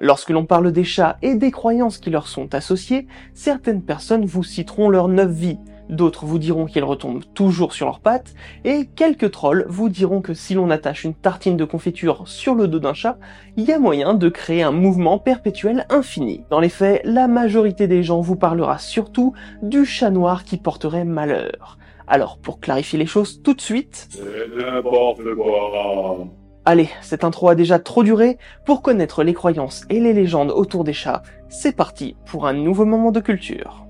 Lorsque 0.00 0.30
l'on 0.30 0.46
parle 0.46 0.72
des 0.72 0.84
chats 0.84 1.18
et 1.20 1.34
des 1.34 1.50
croyances 1.50 1.98
qui 1.98 2.08
leur 2.08 2.28
sont 2.28 2.54
associées, 2.54 3.06
certaines 3.34 3.82
personnes 3.82 4.24
vous 4.24 4.42
citeront 4.42 4.88
leur 4.88 5.06
neuf 5.08 5.30
vies, 5.30 5.58
d'autres 5.90 6.24
vous 6.24 6.38
diront 6.38 6.64
qu'ils 6.64 6.82
retombent 6.82 7.24
toujours 7.34 7.74
sur 7.74 7.84
leurs 7.84 8.00
pattes, 8.00 8.32
et 8.64 8.86
quelques 8.86 9.32
trolls 9.32 9.66
vous 9.68 9.90
diront 9.90 10.22
que 10.22 10.32
si 10.32 10.54
l'on 10.54 10.70
attache 10.70 11.04
une 11.04 11.14
tartine 11.14 11.58
de 11.58 11.66
confiture 11.66 12.26
sur 12.26 12.54
le 12.54 12.66
dos 12.66 12.78
d'un 12.78 12.94
chat, 12.94 13.18
il 13.58 13.66
y 13.66 13.72
a 13.72 13.78
moyen 13.78 14.14
de 14.14 14.30
créer 14.30 14.62
un 14.62 14.72
mouvement 14.72 15.18
perpétuel 15.18 15.84
infini. 15.90 16.42
Dans 16.48 16.60
les 16.60 16.70
faits, 16.70 17.02
la 17.04 17.28
majorité 17.28 17.86
des 17.86 18.02
gens 18.02 18.22
vous 18.22 18.36
parlera 18.36 18.78
surtout 18.78 19.34
du 19.60 19.84
chat 19.84 20.08
noir 20.08 20.44
qui 20.44 20.56
porterait 20.56 21.04
malheur. 21.04 21.76
Alors, 22.06 22.38
pour 22.38 22.60
clarifier 22.60 22.98
les 22.98 23.06
choses 23.06 23.42
tout 23.42 23.54
de 23.54 23.60
suite, 23.60 24.08
Allez, 26.66 26.88
cette 27.02 27.24
intro 27.24 27.48
a 27.48 27.54
déjà 27.54 27.78
trop 27.78 28.02
duré. 28.02 28.38
Pour 28.64 28.82
connaître 28.82 29.22
les 29.22 29.34
croyances 29.34 29.84
et 29.90 30.00
les 30.00 30.14
légendes 30.14 30.50
autour 30.50 30.84
des 30.84 30.94
chats, 30.94 31.22
c'est 31.48 31.76
parti 31.76 32.16
pour 32.26 32.46
un 32.46 32.54
nouveau 32.54 32.86
moment 32.86 33.12
de 33.12 33.20
culture. 33.20 33.84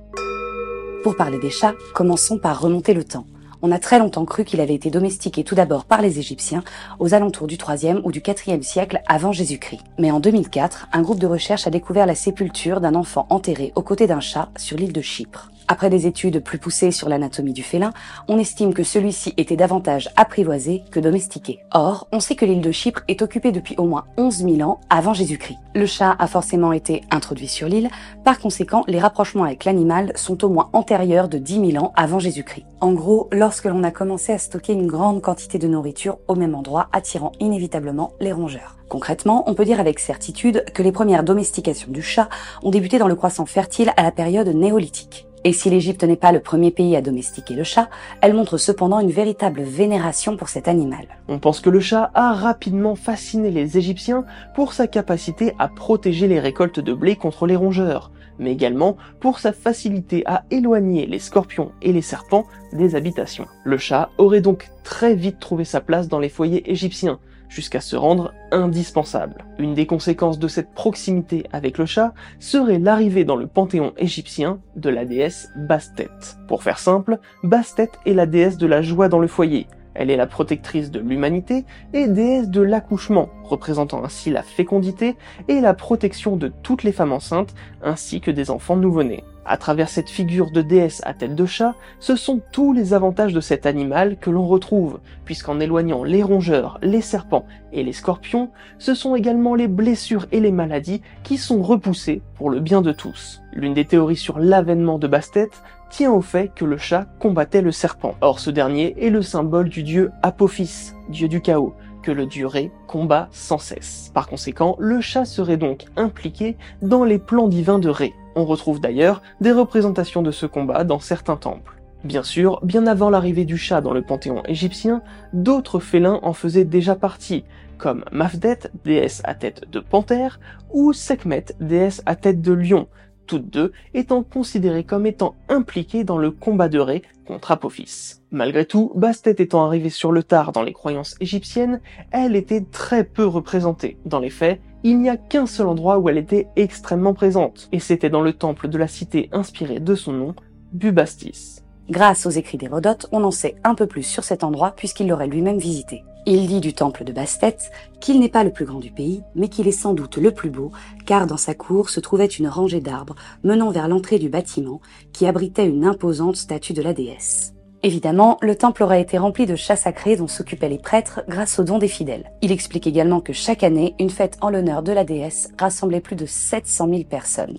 Pour 1.04 1.16
parler 1.16 1.38
des 1.38 1.50
chats, 1.50 1.74
commençons 1.94 2.38
par 2.38 2.60
remonter 2.60 2.94
le 2.94 3.04
temps. 3.04 3.26
On 3.62 3.72
a 3.72 3.78
très 3.78 3.98
longtemps 3.98 4.24
cru 4.24 4.44
qu'il 4.44 4.60
avait 4.60 4.74
été 4.74 4.90
domestiqué 4.90 5.42
tout 5.42 5.54
d'abord 5.54 5.84
par 5.84 6.02
les 6.02 6.18
Égyptiens, 6.18 6.64
aux 6.98 7.14
alentours 7.14 7.46
du 7.46 7.56
3e 7.56 8.00
ou 8.04 8.12
du 8.12 8.20
4e 8.20 8.62
siècle 8.62 9.00
avant 9.06 9.32
Jésus-Christ. 9.32 9.80
Mais 9.98 10.10
en 10.10 10.20
2004, 10.20 10.88
un 10.92 11.02
groupe 11.02 11.18
de 11.18 11.26
recherche 11.26 11.66
a 11.66 11.70
découvert 11.70 12.06
la 12.06 12.14
sépulture 12.14 12.80
d'un 12.80 12.94
enfant 12.94 13.26
enterré 13.30 13.72
aux 13.74 13.82
côtés 13.82 14.06
d'un 14.06 14.20
chat 14.20 14.50
sur 14.56 14.76
l'île 14.76 14.92
de 14.92 15.00
Chypre. 15.00 15.50
Après 15.66 15.88
des 15.88 16.06
études 16.06 16.42
plus 16.42 16.58
poussées 16.58 16.90
sur 16.90 17.08
l'anatomie 17.08 17.54
du 17.54 17.62
félin, 17.62 17.92
on 18.28 18.38
estime 18.38 18.74
que 18.74 18.82
celui-ci 18.82 19.32
était 19.38 19.56
davantage 19.56 20.10
apprivoisé 20.16 20.82
que 20.90 21.00
domestiqué. 21.00 21.60
Or, 21.72 22.06
on 22.12 22.20
sait 22.20 22.34
que 22.34 22.44
l'île 22.44 22.60
de 22.60 22.70
Chypre 22.70 23.02
est 23.08 23.22
occupée 23.22 23.50
depuis 23.50 23.74
au 23.78 23.84
moins 23.84 24.04
11 24.18 24.36
000 24.36 24.60
ans 24.60 24.80
avant 24.90 25.14
Jésus-Christ. 25.14 25.58
Le 25.74 25.86
chat 25.86 26.14
a 26.18 26.26
forcément 26.26 26.72
été 26.72 27.02
introduit 27.10 27.48
sur 27.48 27.66
l'île, 27.66 27.88
par 28.24 28.38
conséquent, 28.38 28.84
les 28.88 28.98
rapprochements 28.98 29.44
avec 29.44 29.64
l'animal 29.64 30.12
sont 30.16 30.44
au 30.44 30.48
moins 30.48 30.68
antérieurs 30.72 31.28
de 31.28 31.38
10 31.38 31.72
000 31.72 31.84
ans 31.84 31.92
avant 31.96 32.18
Jésus-Christ. 32.18 32.66
En 32.80 32.92
gros, 32.92 33.28
lorsque 33.32 33.64
l'on 33.64 33.82
a 33.84 33.90
commencé 33.90 34.32
à 34.32 34.38
stocker 34.38 34.74
une 34.74 34.86
grande 34.86 35.22
quantité 35.22 35.58
de 35.58 35.68
nourriture 35.68 36.18
au 36.28 36.34
même 36.34 36.54
endroit, 36.54 36.88
attirant 36.92 37.32
inévitablement 37.40 38.12
les 38.20 38.32
rongeurs. 38.32 38.76
Concrètement, 38.88 39.44
on 39.48 39.54
peut 39.54 39.64
dire 39.64 39.80
avec 39.80 39.98
certitude 39.98 40.64
que 40.74 40.82
les 40.82 40.92
premières 40.92 41.24
domestications 41.24 41.90
du 41.90 42.02
chat 42.02 42.28
ont 42.62 42.70
débuté 42.70 42.98
dans 42.98 43.08
le 43.08 43.16
croissant 43.16 43.46
fertile 43.46 43.92
à 43.96 44.02
la 44.02 44.12
période 44.12 44.48
néolithique. 44.48 45.26
Et 45.46 45.52
si 45.52 45.68
l'Égypte 45.68 46.02
n'est 46.04 46.16
pas 46.16 46.32
le 46.32 46.40
premier 46.40 46.70
pays 46.70 46.96
à 46.96 47.02
domestiquer 47.02 47.54
le 47.54 47.64
chat, 47.64 47.90
elle 48.22 48.32
montre 48.32 48.56
cependant 48.56 48.98
une 49.00 49.10
véritable 49.10 49.60
vénération 49.60 50.38
pour 50.38 50.48
cet 50.48 50.68
animal. 50.68 51.06
On 51.28 51.38
pense 51.38 51.60
que 51.60 51.68
le 51.68 51.80
chat 51.80 52.10
a 52.14 52.32
rapidement 52.32 52.94
fasciné 52.94 53.50
les 53.50 53.76
Égyptiens 53.76 54.24
pour 54.54 54.72
sa 54.72 54.86
capacité 54.86 55.52
à 55.58 55.68
protéger 55.68 56.28
les 56.28 56.40
récoltes 56.40 56.80
de 56.80 56.94
blé 56.94 57.16
contre 57.16 57.46
les 57.46 57.56
rongeurs, 57.56 58.10
mais 58.38 58.52
également 58.52 58.96
pour 59.20 59.38
sa 59.38 59.52
facilité 59.52 60.22
à 60.24 60.44
éloigner 60.50 61.04
les 61.04 61.18
scorpions 61.18 61.72
et 61.82 61.92
les 61.92 62.00
serpents 62.00 62.46
des 62.72 62.94
habitations. 62.94 63.46
Le 63.64 63.76
chat 63.76 64.08
aurait 64.16 64.40
donc 64.40 64.70
très 64.82 65.14
vite 65.14 65.40
trouvé 65.40 65.64
sa 65.64 65.82
place 65.82 66.08
dans 66.08 66.20
les 66.20 66.30
foyers 66.30 66.70
égyptiens, 66.70 67.18
jusqu'à 67.48 67.80
se 67.80 67.96
rendre 67.96 68.32
indispensable. 68.50 69.44
Une 69.58 69.74
des 69.74 69.86
conséquences 69.86 70.38
de 70.38 70.48
cette 70.48 70.72
proximité 70.72 71.46
avec 71.52 71.78
le 71.78 71.86
chat 71.86 72.14
serait 72.38 72.78
l'arrivée 72.78 73.24
dans 73.24 73.36
le 73.36 73.46
panthéon 73.46 73.92
égyptien 73.96 74.60
de 74.76 74.90
la 74.90 75.04
déesse 75.04 75.50
Bastet. 75.56 76.08
Pour 76.48 76.62
faire 76.62 76.78
simple, 76.78 77.18
Bastet 77.42 77.90
est 78.06 78.14
la 78.14 78.26
déesse 78.26 78.58
de 78.58 78.66
la 78.66 78.82
joie 78.82 79.08
dans 79.08 79.20
le 79.20 79.28
foyer. 79.28 79.66
Elle 79.94 80.10
est 80.10 80.16
la 80.16 80.26
protectrice 80.26 80.90
de 80.90 81.00
l'humanité 81.00 81.64
et 81.92 82.08
déesse 82.08 82.48
de 82.48 82.60
l'accouchement, 82.60 83.28
représentant 83.44 84.04
ainsi 84.04 84.30
la 84.30 84.42
fécondité 84.42 85.16
et 85.48 85.60
la 85.60 85.74
protection 85.74 86.36
de 86.36 86.48
toutes 86.48 86.82
les 86.82 86.92
femmes 86.92 87.12
enceintes 87.12 87.54
ainsi 87.82 88.20
que 88.20 88.30
des 88.30 88.50
enfants 88.50 88.76
nouveau-nés. 88.76 89.24
À 89.46 89.58
travers 89.58 89.90
cette 89.90 90.08
figure 90.08 90.50
de 90.50 90.62
déesse 90.62 91.02
à 91.04 91.12
tête 91.12 91.34
de 91.34 91.44
chat, 91.44 91.74
ce 92.00 92.16
sont 92.16 92.40
tous 92.50 92.72
les 92.72 92.94
avantages 92.94 93.34
de 93.34 93.40
cet 93.40 93.66
animal 93.66 94.16
que 94.16 94.30
l'on 94.30 94.46
retrouve, 94.46 95.00
puisqu'en 95.26 95.60
éloignant 95.60 96.02
les 96.02 96.22
rongeurs, 96.22 96.78
les 96.82 97.02
serpents 97.02 97.44
et 97.70 97.82
les 97.82 97.92
scorpions, 97.92 98.50
ce 98.78 98.94
sont 98.94 99.14
également 99.14 99.54
les 99.54 99.68
blessures 99.68 100.26
et 100.32 100.40
les 100.40 100.50
maladies 100.50 101.02
qui 101.24 101.36
sont 101.36 101.62
repoussées 101.62 102.22
pour 102.36 102.48
le 102.48 102.60
bien 102.60 102.80
de 102.80 102.92
tous. 102.92 103.42
L'une 103.52 103.74
des 103.74 103.84
théories 103.84 104.16
sur 104.16 104.38
l'avènement 104.38 104.98
de 104.98 105.08
Bastet 105.08 105.50
tient 105.90 106.12
au 106.12 106.20
fait 106.20 106.52
que 106.54 106.64
le 106.64 106.76
chat 106.76 107.06
combattait 107.18 107.62
le 107.62 107.72
serpent. 107.72 108.14
Or 108.20 108.40
ce 108.40 108.50
dernier 108.50 108.94
est 109.04 109.10
le 109.10 109.22
symbole 109.22 109.68
du 109.68 109.82
dieu 109.82 110.10
Apophis, 110.22 110.92
dieu 111.08 111.28
du 111.28 111.40
chaos, 111.40 111.74
que 112.02 112.12
le 112.12 112.26
dieu 112.26 112.46
Ré 112.46 112.70
combat 112.86 113.28
sans 113.32 113.58
cesse. 113.58 114.10
Par 114.14 114.26
conséquent, 114.26 114.76
le 114.78 115.00
chat 115.00 115.24
serait 115.24 115.56
donc 115.56 115.86
impliqué 115.96 116.56
dans 116.82 117.04
les 117.04 117.18
plans 117.18 117.48
divins 117.48 117.78
de 117.78 117.88
Ré. 117.88 118.14
On 118.36 118.44
retrouve 118.44 118.80
d'ailleurs 118.80 119.22
des 119.40 119.52
représentations 119.52 120.22
de 120.22 120.30
ce 120.30 120.46
combat 120.46 120.84
dans 120.84 120.98
certains 120.98 121.36
temples. 121.36 121.74
Bien 122.04 122.22
sûr, 122.22 122.60
bien 122.62 122.86
avant 122.86 123.08
l'arrivée 123.08 123.46
du 123.46 123.56
chat 123.56 123.80
dans 123.80 123.94
le 123.94 124.02
panthéon 124.02 124.42
égyptien, 124.46 125.02
d'autres 125.32 125.80
félins 125.80 126.20
en 126.22 126.34
faisaient 126.34 126.66
déjà 126.66 126.96
partie, 126.96 127.44
comme 127.78 128.04
Mafdet, 128.12 128.58
déesse 128.84 129.22
à 129.24 129.34
tête 129.34 129.70
de 129.70 129.80
panthère, 129.80 130.38
ou 130.70 130.92
Sekhmet, 130.92 131.46
déesse 131.60 132.02
à 132.04 132.14
tête 132.14 132.42
de 132.42 132.52
lion, 132.52 132.88
toutes 133.26 133.48
deux 133.48 133.72
étant 133.94 134.22
considérées 134.22 134.84
comme 134.84 135.06
étant 135.06 135.34
impliquées 135.48 136.04
dans 136.04 136.18
le 136.18 136.30
combat 136.30 136.68
de 136.68 136.78
Ré 136.78 137.02
contre 137.26 137.52
Apophis. 137.52 138.16
Malgré 138.30 138.66
tout, 138.66 138.92
Bastet 138.94 139.36
étant 139.38 139.64
arrivée 139.64 139.90
sur 139.90 140.12
le 140.12 140.22
tard 140.22 140.52
dans 140.52 140.62
les 140.62 140.72
croyances 140.72 141.16
égyptiennes, 141.20 141.80
elle 142.10 142.36
était 142.36 142.60
très 142.60 143.04
peu 143.04 143.26
représentée. 143.26 143.96
Dans 144.04 144.20
les 144.20 144.30
faits, 144.30 144.60
il 144.82 145.00
n'y 145.00 145.08
a 145.08 145.16
qu'un 145.16 145.46
seul 145.46 145.66
endroit 145.66 145.98
où 145.98 146.08
elle 146.08 146.18
était 146.18 146.48
extrêmement 146.56 147.14
présente, 147.14 147.68
et 147.72 147.80
c'était 147.80 148.10
dans 148.10 148.20
le 148.20 148.34
temple 148.34 148.68
de 148.68 148.76
la 148.76 148.88
cité 148.88 149.30
inspirée 149.32 149.80
de 149.80 149.94
son 149.94 150.12
nom, 150.12 150.34
Bubastis. 150.72 151.63
Grâce 151.90 152.24
aux 152.24 152.30
écrits 152.30 152.56
d'Hérodote, 152.56 153.06
on 153.12 153.24
en 153.24 153.30
sait 153.30 153.56
un 153.62 153.74
peu 153.74 153.86
plus 153.86 154.04
sur 154.04 154.24
cet 154.24 154.42
endroit 154.42 154.70
puisqu'il 154.70 155.06
l'aurait 155.06 155.26
lui-même 155.26 155.58
visité. 155.58 156.02
Il 156.26 156.46
dit 156.46 156.60
du 156.60 156.72
temple 156.72 157.04
de 157.04 157.12
Bastet 157.12 157.58
qu'il 158.00 158.18
n'est 158.18 158.30
pas 158.30 158.44
le 158.44 158.52
plus 158.52 158.64
grand 158.64 158.78
du 158.78 158.90
pays, 158.90 159.22
mais 159.34 159.48
qu'il 159.48 159.68
est 159.68 159.72
sans 159.72 159.92
doute 159.92 160.16
le 160.16 160.30
plus 160.30 160.48
beau, 160.48 160.72
car 161.04 161.26
dans 161.26 161.36
sa 161.36 161.54
cour 161.54 161.90
se 161.90 162.00
trouvait 162.00 162.24
une 162.24 162.48
rangée 162.48 162.80
d'arbres 162.80 163.16
menant 163.42 163.70
vers 163.70 163.88
l'entrée 163.88 164.18
du 164.18 164.30
bâtiment 164.30 164.80
qui 165.12 165.26
abritait 165.26 165.66
une 165.66 165.84
imposante 165.84 166.36
statue 166.36 166.72
de 166.72 166.80
la 166.80 166.94
déesse. 166.94 167.52
Évidemment, 167.82 168.38
le 168.40 168.56
temple 168.56 168.82
aurait 168.82 169.02
été 169.02 169.18
rempli 169.18 169.44
de 169.44 169.54
chats 169.54 169.76
sacrés 169.76 170.16
dont 170.16 170.26
s'occupaient 170.26 170.70
les 170.70 170.78
prêtres 170.78 171.20
grâce 171.28 171.58
aux 171.58 171.64
dons 171.64 171.76
des 171.76 171.88
fidèles. 171.88 172.32
Il 172.40 172.50
explique 172.50 172.86
également 172.86 173.20
que 173.20 173.34
chaque 173.34 173.62
année, 173.62 173.94
une 173.98 174.08
fête 174.08 174.38
en 174.40 174.48
l'honneur 174.48 174.82
de 174.82 174.92
la 174.92 175.04
déesse 175.04 175.50
rassemblait 175.58 176.00
plus 176.00 176.16
de 176.16 176.24
700 176.24 176.88
000 176.88 177.02
personnes. 177.04 177.58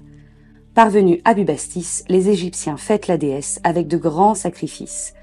Parvenus 0.75 1.21
à 1.23 1.33
Bubastis, 1.33 2.03
les 2.09 2.27
Égyptiens 2.27 2.75
fêtent 2.75 3.07
la 3.07 3.15
déesse 3.15 3.61
avec 3.63 3.87
de 3.87 3.95
grands 3.95 4.35
sacrifices, 4.35 5.13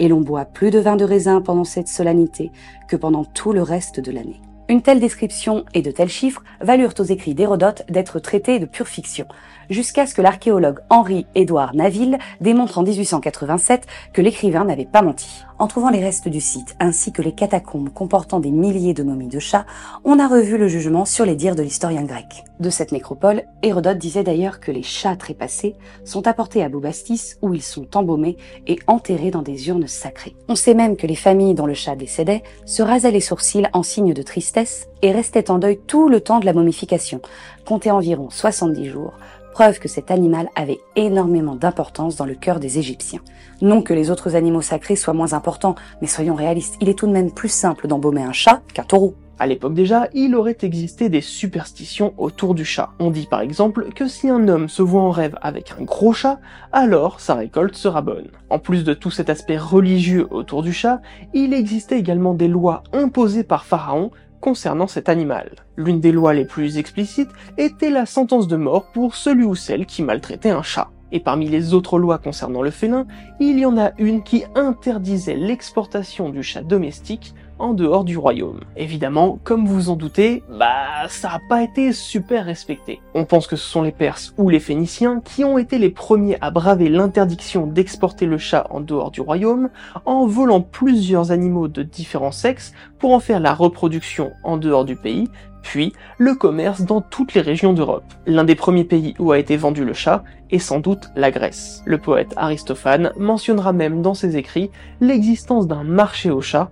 et 0.00 0.08
l'on 0.08 0.22
boit 0.22 0.46
plus 0.46 0.70
de 0.70 0.78
vin 0.78 0.96
de 0.96 1.04
raisin 1.04 1.42
pendant 1.42 1.64
cette 1.64 1.88
solennité 1.88 2.50
que 2.88 2.96
pendant 2.96 3.26
tout 3.26 3.52
le 3.52 3.60
reste 3.60 4.00
de 4.00 4.10
l'année. 4.10 4.40
Une 4.70 4.80
telle 4.80 5.00
description 5.00 5.66
et 5.74 5.82
de 5.82 5.90
tels 5.90 6.08
chiffres 6.08 6.42
valurent 6.62 6.94
aux 6.98 7.04
écrits 7.04 7.34
d'Hérodote 7.34 7.82
d'être 7.90 8.20
traités 8.20 8.58
de 8.58 8.64
pure 8.64 8.88
fiction, 8.88 9.26
jusqu'à 9.68 10.06
ce 10.06 10.14
que 10.14 10.22
l'archéologue 10.22 10.78
Henri-Édouard 10.88 11.74
Naville 11.74 12.16
démontre 12.40 12.78
en 12.78 12.82
1887 12.82 13.86
que 14.14 14.22
l'écrivain 14.22 14.64
n'avait 14.64 14.86
pas 14.86 15.02
menti. 15.02 15.44
En 15.62 15.68
trouvant 15.68 15.90
les 15.90 16.02
restes 16.02 16.26
du 16.26 16.40
site 16.40 16.74
ainsi 16.80 17.12
que 17.12 17.22
les 17.22 17.30
catacombes 17.30 17.92
comportant 17.92 18.40
des 18.40 18.50
milliers 18.50 18.94
de 18.94 19.04
momies 19.04 19.28
de 19.28 19.38
chats, 19.38 19.64
on 20.02 20.18
a 20.18 20.26
revu 20.26 20.58
le 20.58 20.66
jugement 20.66 21.04
sur 21.04 21.24
les 21.24 21.36
dires 21.36 21.54
de 21.54 21.62
l'historien 21.62 22.02
grec. 22.02 22.42
De 22.58 22.68
cette 22.68 22.90
nécropole, 22.90 23.44
Hérodote 23.62 23.98
disait 23.98 24.24
d'ailleurs 24.24 24.58
que 24.58 24.72
les 24.72 24.82
chats 24.82 25.14
trépassés 25.14 25.76
sont 26.04 26.26
apportés 26.26 26.64
à 26.64 26.68
Boubastis 26.68 27.36
où 27.42 27.54
ils 27.54 27.62
sont 27.62 27.96
embaumés 27.96 28.38
et 28.66 28.80
enterrés 28.88 29.30
dans 29.30 29.42
des 29.42 29.68
urnes 29.68 29.86
sacrées. 29.86 30.34
On 30.48 30.56
sait 30.56 30.74
même 30.74 30.96
que 30.96 31.06
les 31.06 31.14
familles 31.14 31.54
dont 31.54 31.66
le 31.66 31.74
chat 31.74 31.94
décédait 31.94 32.42
se 32.66 32.82
rasaient 32.82 33.12
les 33.12 33.20
sourcils 33.20 33.68
en 33.72 33.84
signe 33.84 34.14
de 34.14 34.22
tristesse 34.22 34.88
et 35.00 35.12
restaient 35.12 35.48
en 35.48 35.60
deuil 35.60 35.78
tout 35.86 36.08
le 36.08 36.20
temps 36.20 36.40
de 36.40 36.46
la 36.46 36.54
momification, 36.54 37.20
comptait 37.64 37.92
environ 37.92 38.30
70 38.30 38.86
jours, 38.86 39.14
preuve 39.52 39.78
que 39.78 39.88
cet 39.88 40.10
animal 40.10 40.48
avait 40.56 40.80
énormément 40.96 41.54
d'importance 41.54 42.16
dans 42.16 42.24
le 42.24 42.34
cœur 42.34 42.58
des 42.58 42.78
Égyptiens. 42.78 43.20
Non 43.60 43.82
que 43.82 43.94
les 43.94 44.10
autres 44.10 44.34
animaux 44.34 44.62
sacrés 44.62 44.96
soient 44.96 45.14
moins 45.14 45.34
importants, 45.34 45.76
mais 46.00 46.08
soyons 46.08 46.34
réalistes, 46.34 46.76
il 46.80 46.88
est 46.88 46.98
tout 46.98 47.06
de 47.06 47.12
même 47.12 47.30
plus 47.30 47.52
simple 47.52 47.86
d'embaumer 47.86 48.22
un 48.22 48.32
chat 48.32 48.62
qu'un 48.74 48.82
taureau. 48.82 49.14
À 49.38 49.46
l'époque 49.46 49.74
déjà, 49.74 50.08
il 50.14 50.36
aurait 50.36 50.58
existé 50.62 51.08
des 51.08 51.20
superstitions 51.20 52.14
autour 52.16 52.54
du 52.54 52.64
chat. 52.64 52.90
On 53.00 53.10
dit 53.10 53.26
par 53.26 53.40
exemple 53.40 53.88
que 53.92 54.06
si 54.06 54.28
un 54.28 54.46
homme 54.46 54.68
se 54.68 54.82
voit 54.82 55.02
en 55.02 55.10
rêve 55.10 55.36
avec 55.42 55.74
un 55.78 55.82
gros 55.82 56.12
chat, 56.12 56.38
alors 56.70 57.20
sa 57.20 57.34
récolte 57.34 57.74
sera 57.74 58.02
bonne. 58.02 58.28
En 58.50 58.58
plus 58.58 58.84
de 58.84 58.94
tout 58.94 59.10
cet 59.10 59.30
aspect 59.30 59.58
religieux 59.58 60.28
autour 60.30 60.62
du 60.62 60.72
chat, 60.72 61.00
il 61.34 61.54
existait 61.54 61.98
également 61.98 62.34
des 62.34 62.48
lois 62.48 62.84
imposées 62.92 63.42
par 63.42 63.64
Pharaon 63.64 64.12
concernant 64.42 64.88
cet 64.88 65.08
animal. 65.08 65.52
L'une 65.78 66.00
des 66.00 66.12
lois 66.12 66.34
les 66.34 66.44
plus 66.44 66.76
explicites 66.76 67.30
était 67.56 67.88
la 67.88 68.04
sentence 68.04 68.48
de 68.48 68.56
mort 68.56 68.92
pour 68.92 69.14
celui 69.14 69.44
ou 69.44 69.54
celle 69.54 69.86
qui 69.86 70.02
maltraitait 70.02 70.50
un 70.50 70.62
chat. 70.62 70.90
Et 71.12 71.20
parmi 71.20 71.48
les 71.48 71.72
autres 71.72 71.98
lois 71.98 72.18
concernant 72.18 72.62
le 72.62 72.70
félin, 72.70 73.06
il 73.38 73.58
y 73.58 73.64
en 73.64 73.78
a 73.78 73.92
une 73.98 74.22
qui 74.22 74.44
interdisait 74.54 75.36
l'exportation 75.36 76.28
du 76.28 76.42
chat 76.42 76.62
domestique 76.62 77.34
en 77.62 77.74
dehors 77.74 78.04
du 78.04 78.18
royaume. 78.18 78.60
Évidemment, 78.76 79.38
comme 79.44 79.66
vous 79.66 79.88
en 79.88 79.96
doutez, 79.96 80.42
bah 80.50 81.08
ça 81.08 81.30
a 81.30 81.40
pas 81.48 81.62
été 81.62 81.92
super 81.92 82.44
respecté. 82.44 83.00
On 83.14 83.24
pense 83.24 83.46
que 83.46 83.56
ce 83.56 83.66
sont 83.66 83.82
les 83.82 83.92
Perses 83.92 84.34
ou 84.36 84.48
les 84.48 84.60
Phéniciens 84.60 85.20
qui 85.24 85.44
ont 85.44 85.58
été 85.58 85.78
les 85.78 85.90
premiers 85.90 86.36
à 86.40 86.50
braver 86.50 86.88
l'interdiction 86.88 87.66
d'exporter 87.66 88.26
le 88.26 88.36
chat 88.36 88.66
en 88.70 88.80
dehors 88.80 89.12
du 89.12 89.20
royaume 89.20 89.70
en 90.04 90.26
volant 90.26 90.60
plusieurs 90.60 91.30
animaux 91.30 91.68
de 91.68 91.82
différents 91.82 92.32
sexes 92.32 92.72
pour 92.98 93.12
en 93.12 93.20
faire 93.20 93.40
la 93.40 93.54
reproduction 93.54 94.32
en 94.42 94.56
dehors 94.56 94.84
du 94.84 94.96
pays, 94.96 95.28
puis 95.62 95.92
le 96.18 96.34
commerce 96.34 96.82
dans 96.82 97.00
toutes 97.00 97.34
les 97.34 97.40
régions 97.40 97.72
d'Europe. 97.72 98.04
L'un 98.26 98.44
des 98.44 98.56
premiers 98.56 98.84
pays 98.84 99.14
où 99.18 99.30
a 99.30 99.38
été 99.38 99.56
vendu 99.56 99.84
le 99.84 99.92
chat 99.92 100.24
est 100.50 100.58
sans 100.58 100.80
doute 100.80 101.10
la 101.14 101.30
Grèce. 101.30 101.82
Le 101.86 101.98
poète 101.98 102.34
Aristophane 102.36 103.12
mentionnera 103.16 103.72
même 103.72 104.02
dans 104.02 104.14
ses 104.14 104.36
écrits 104.36 104.70
l'existence 105.00 105.68
d'un 105.68 105.84
marché 105.84 106.30
au 106.30 106.40
chat 106.40 106.70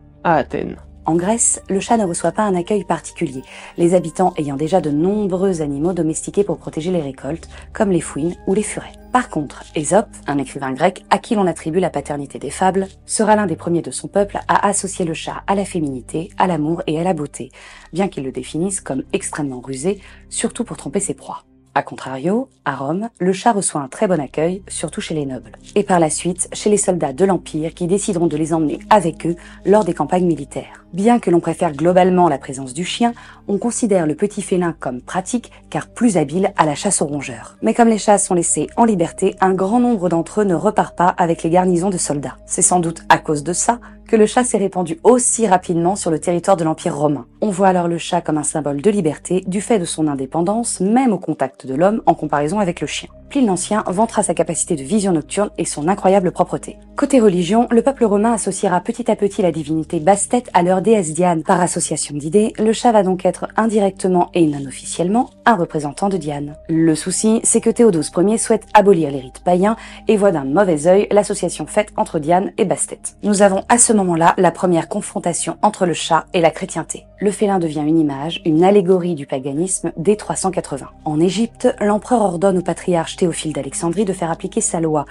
En 1.07 1.15
Grèce, 1.17 1.63
le 1.69 1.81
chat 1.81 1.97
ne 1.97 2.05
reçoit 2.05 2.33
pas 2.33 2.43
un 2.45 2.55
accueil 2.55 2.85
particulier, 2.85 3.43
les 3.79 3.95
habitants 3.95 4.35
ayant 4.37 4.57
déjà 4.57 4.81
de 4.81 4.91
nombreux 4.91 5.63
animaux 5.63 5.93
domestiqués 5.93 6.45
pour 6.45 6.59
protéger 6.59 6.93
les 6.93 7.01
récoltes, 7.01 7.49
comme 7.73 7.91
les 7.91 8.01
fouines 8.03 8.37
ou 8.47 8.55
les 8.55 8.63
furets. 8.63 8.93
Par 9.13 9.29
contre, 9.29 9.65
Ésope, 9.75 10.11
un 10.29 10.39
écrivain 10.39 10.73
grec 10.73 11.05
à 11.11 11.19
qui 11.19 11.35
l'on 11.35 11.49
attribue 11.49 11.81
la 11.81 11.91
paternité 11.91 12.39
des 12.39 12.51
fables, 12.51 12.87
sera 13.07 13.35
l'un 13.35 13.47
des 13.47 13.57
premiers 13.57 13.83
de 13.83 13.91
son 13.91 14.07
peuple 14.07 14.39
à 14.47 14.69
associer 14.69 15.05
le 15.05 15.15
chat 15.15 15.43
à 15.47 15.57
la 15.57 15.65
féminité, 15.65 16.31
à 16.39 16.47
l'amour 16.47 16.83
et 16.87 17.01
à 17.01 17.03
la 17.03 17.15
beauté, 17.15 17.51
bien 17.93 18.07
qu'il 18.07 18.23
le 18.23 18.31
définisse 18.31 18.81
comme 18.81 19.03
extrêmement 19.13 19.61
rusé, 19.61 20.01
surtout 20.29 20.65
pour 20.65 20.77
tromper 20.77 21.01
ses 21.01 21.15
proies. 21.15 21.43
A 21.73 21.85
contrario, 21.85 22.49
à 22.65 22.75
Rome, 22.75 23.11
le 23.21 23.33
chat 23.33 23.53
reçoit 23.53 23.81
un 23.81 23.87
très 23.87 24.09
bon 24.09 24.21
accueil, 24.21 24.61
surtout 24.67 25.01
chez 25.01 25.15
les 25.15 25.25
nobles, 25.25 25.53
et 25.77 25.85
par 25.85 26.01
la 26.01 26.11
suite 26.11 26.49
chez 26.53 26.69
les 26.69 26.77
soldats 26.77 27.13
de 27.13 27.25
l'Empire 27.25 27.75
qui 27.75 27.87
décideront 27.87 28.27
de 28.27 28.37
les 28.37 28.53
emmener 28.53 28.81
avec 28.91 29.25
eux 29.25 29.37
lors 29.65 29.85
des 29.85 29.95
campagnes 29.95 30.27
militaires. 30.27 30.85
Bien 30.93 31.21
que 31.21 31.31
l'on 31.31 31.39
préfère 31.39 31.73
globalement 31.73 32.29
la 32.29 32.39
présence 32.39 32.75
du 32.75 32.85
chien, 32.85 33.13
on 33.47 33.59
considère 33.59 34.09
le 34.09 34.17
petit 34.17 34.43
félin 34.43 34.75
comme 34.81 35.01
pratique 35.01 35.53
car 35.71 35.87
plus 35.87 36.17
habile 36.17 36.53
à 36.57 36.67
la 36.67 36.75
chasse 36.75 37.03
aux 37.03 37.07
rongeurs. 37.07 37.57
Mais 37.63 37.75
comme 37.75 37.89
les 37.89 37.99
chats 37.99 38.19
sont 38.19 38.35
laissés 38.35 38.67
en 38.77 38.85
liberté, 38.85 39.37
un 39.41 39.55
grand 39.55 39.79
nombre 39.79 40.09
d'entre 40.09 40.41
eux 40.41 40.45
ne 40.45 40.57
repart 40.57 40.97
pas 40.97 41.15
avec 41.17 41.45
les 41.45 41.51
garnisons 41.51 41.91
de 41.91 41.99
soldats. 41.99 42.37
C'est 42.47 42.63
sans 42.63 42.81
doute 42.81 43.05
à 43.09 43.19
cause 43.19 43.45
de 43.45 43.53
ça 43.53 43.79
que 44.11 44.17
le 44.17 44.27
chat 44.27 44.43
s'est 44.43 44.59
répandu 44.59 44.99
aussi 45.05 45.47
rapidement 45.47 45.95
sur 45.95 46.11
le 46.11 46.19
territoire 46.19 46.57
de 46.57 46.65
l'Empire 46.65 46.97
romain. 46.97 47.27
On 47.41 47.51
voit 47.51 47.69
alors 47.69 47.87
le 47.87 47.97
chat 47.97 48.21
comme 48.21 48.39
un 48.39 48.43
symbole 48.43 48.83
de 48.83 48.91
liberté 48.91 49.45
du 49.47 49.61
fait 49.61 49.79
de 49.79 49.85
son 49.85 50.09
indépendance, 50.09 50.81
même 50.81 51.13
au 51.13 51.19
contact 51.19 51.65
de 51.65 51.75
l'homme 51.75 52.03
en 52.07 52.15
comparaison 52.15 52.59
avec 52.59 52.81
le 52.81 52.89
chien. 52.89 53.09
Pline 53.31 53.47
l'Ancien 53.47 53.85
vantera 53.87 54.25
sa 54.25 54.35
capacité 54.35 54.75
de 54.75 54.83
vision 54.83 55.13
nocturne 55.13 55.51
et 55.57 55.65
son 55.65 55.87
incroyable 55.87 56.33
propreté. 56.33 56.79
Côté 56.97 57.21
religion, 57.21 57.69
le 57.71 57.81
peuple 57.81 58.05
romain 58.05 58.33
associera 58.33 58.81
petit 58.81 59.09
à 59.09 59.15
petit 59.15 59.41
la 59.41 59.53
divinité 59.53 60.01
Bastet 60.01 60.43
à 60.53 60.65
leur 60.65 60.83
déesse 60.83 61.15
Diane. 61.15 61.45
Par 61.45 61.61
association 61.61 62.17
d'idées, 62.17 62.53
le 62.59 62.73
chat 62.73 62.91
va 62.91 63.05
donc 63.05 63.25
être 63.25 63.47
indirectement 63.57 64.31
et 64.35 64.47
non 64.49 64.67
officiellement 64.67 65.31
un 65.47 65.55
représentant 65.55 66.09
de 66.09 66.17
Diane. 66.17 66.57
Le 66.69 66.97
souci, 66.97 67.41
c'est 67.45 67.61
que 67.61 67.71
Théodose 67.71 68.11
Ier 68.17 68.37
souhaite 68.37 68.67
abolir 68.75 69.13
les 69.13 69.21
rites 69.21 69.45
païens 69.45 69.77
et 70.09 70.17
voit 70.17 70.33
d'un 70.33 70.45
mauvais 70.45 70.89
œil 70.89 71.07
l'association 71.13 71.67
faite 71.67 71.93
entre 71.97 72.19
Diane 72.19 72.51
et 72.59 72.65
Bastet. 72.65 73.01
Nous 73.23 73.43
avons 73.43 73.63
à 73.69 73.79
ce 73.79 73.93
moment-là 73.93 74.35
la 74.39 74.51
première 74.51 74.89
confrontation 74.89 75.57
entre 75.63 75.87
le 75.87 75.95
chat 75.95 76.27
et 76.35 76.41
la 76.41 76.51
chrétienté. 76.51 77.07
Le 77.23 77.31
félin 77.31 77.59
devient 77.59 77.85
une 77.87 77.99
image, 77.99 78.41
une 78.47 78.65
allégorie 78.65 79.15
du 79.15 79.27
paganisme 79.27 79.93
dès 79.99 80.17
380. 80.17 80.87
En 81.05 81.21
Égypte, 81.21 81.69
l'empereur 81.79 82.23
ordonne 82.23 82.57
au 82.57 82.63
patriarche 82.63 83.17
Théophile 83.17 83.53
d'Alexandrie 83.53 84.07
de 84.07 84.15
faire 84.15 84.31
appliquer 84.31 84.63
sa 84.63 84.81
loi, 84.81 85.05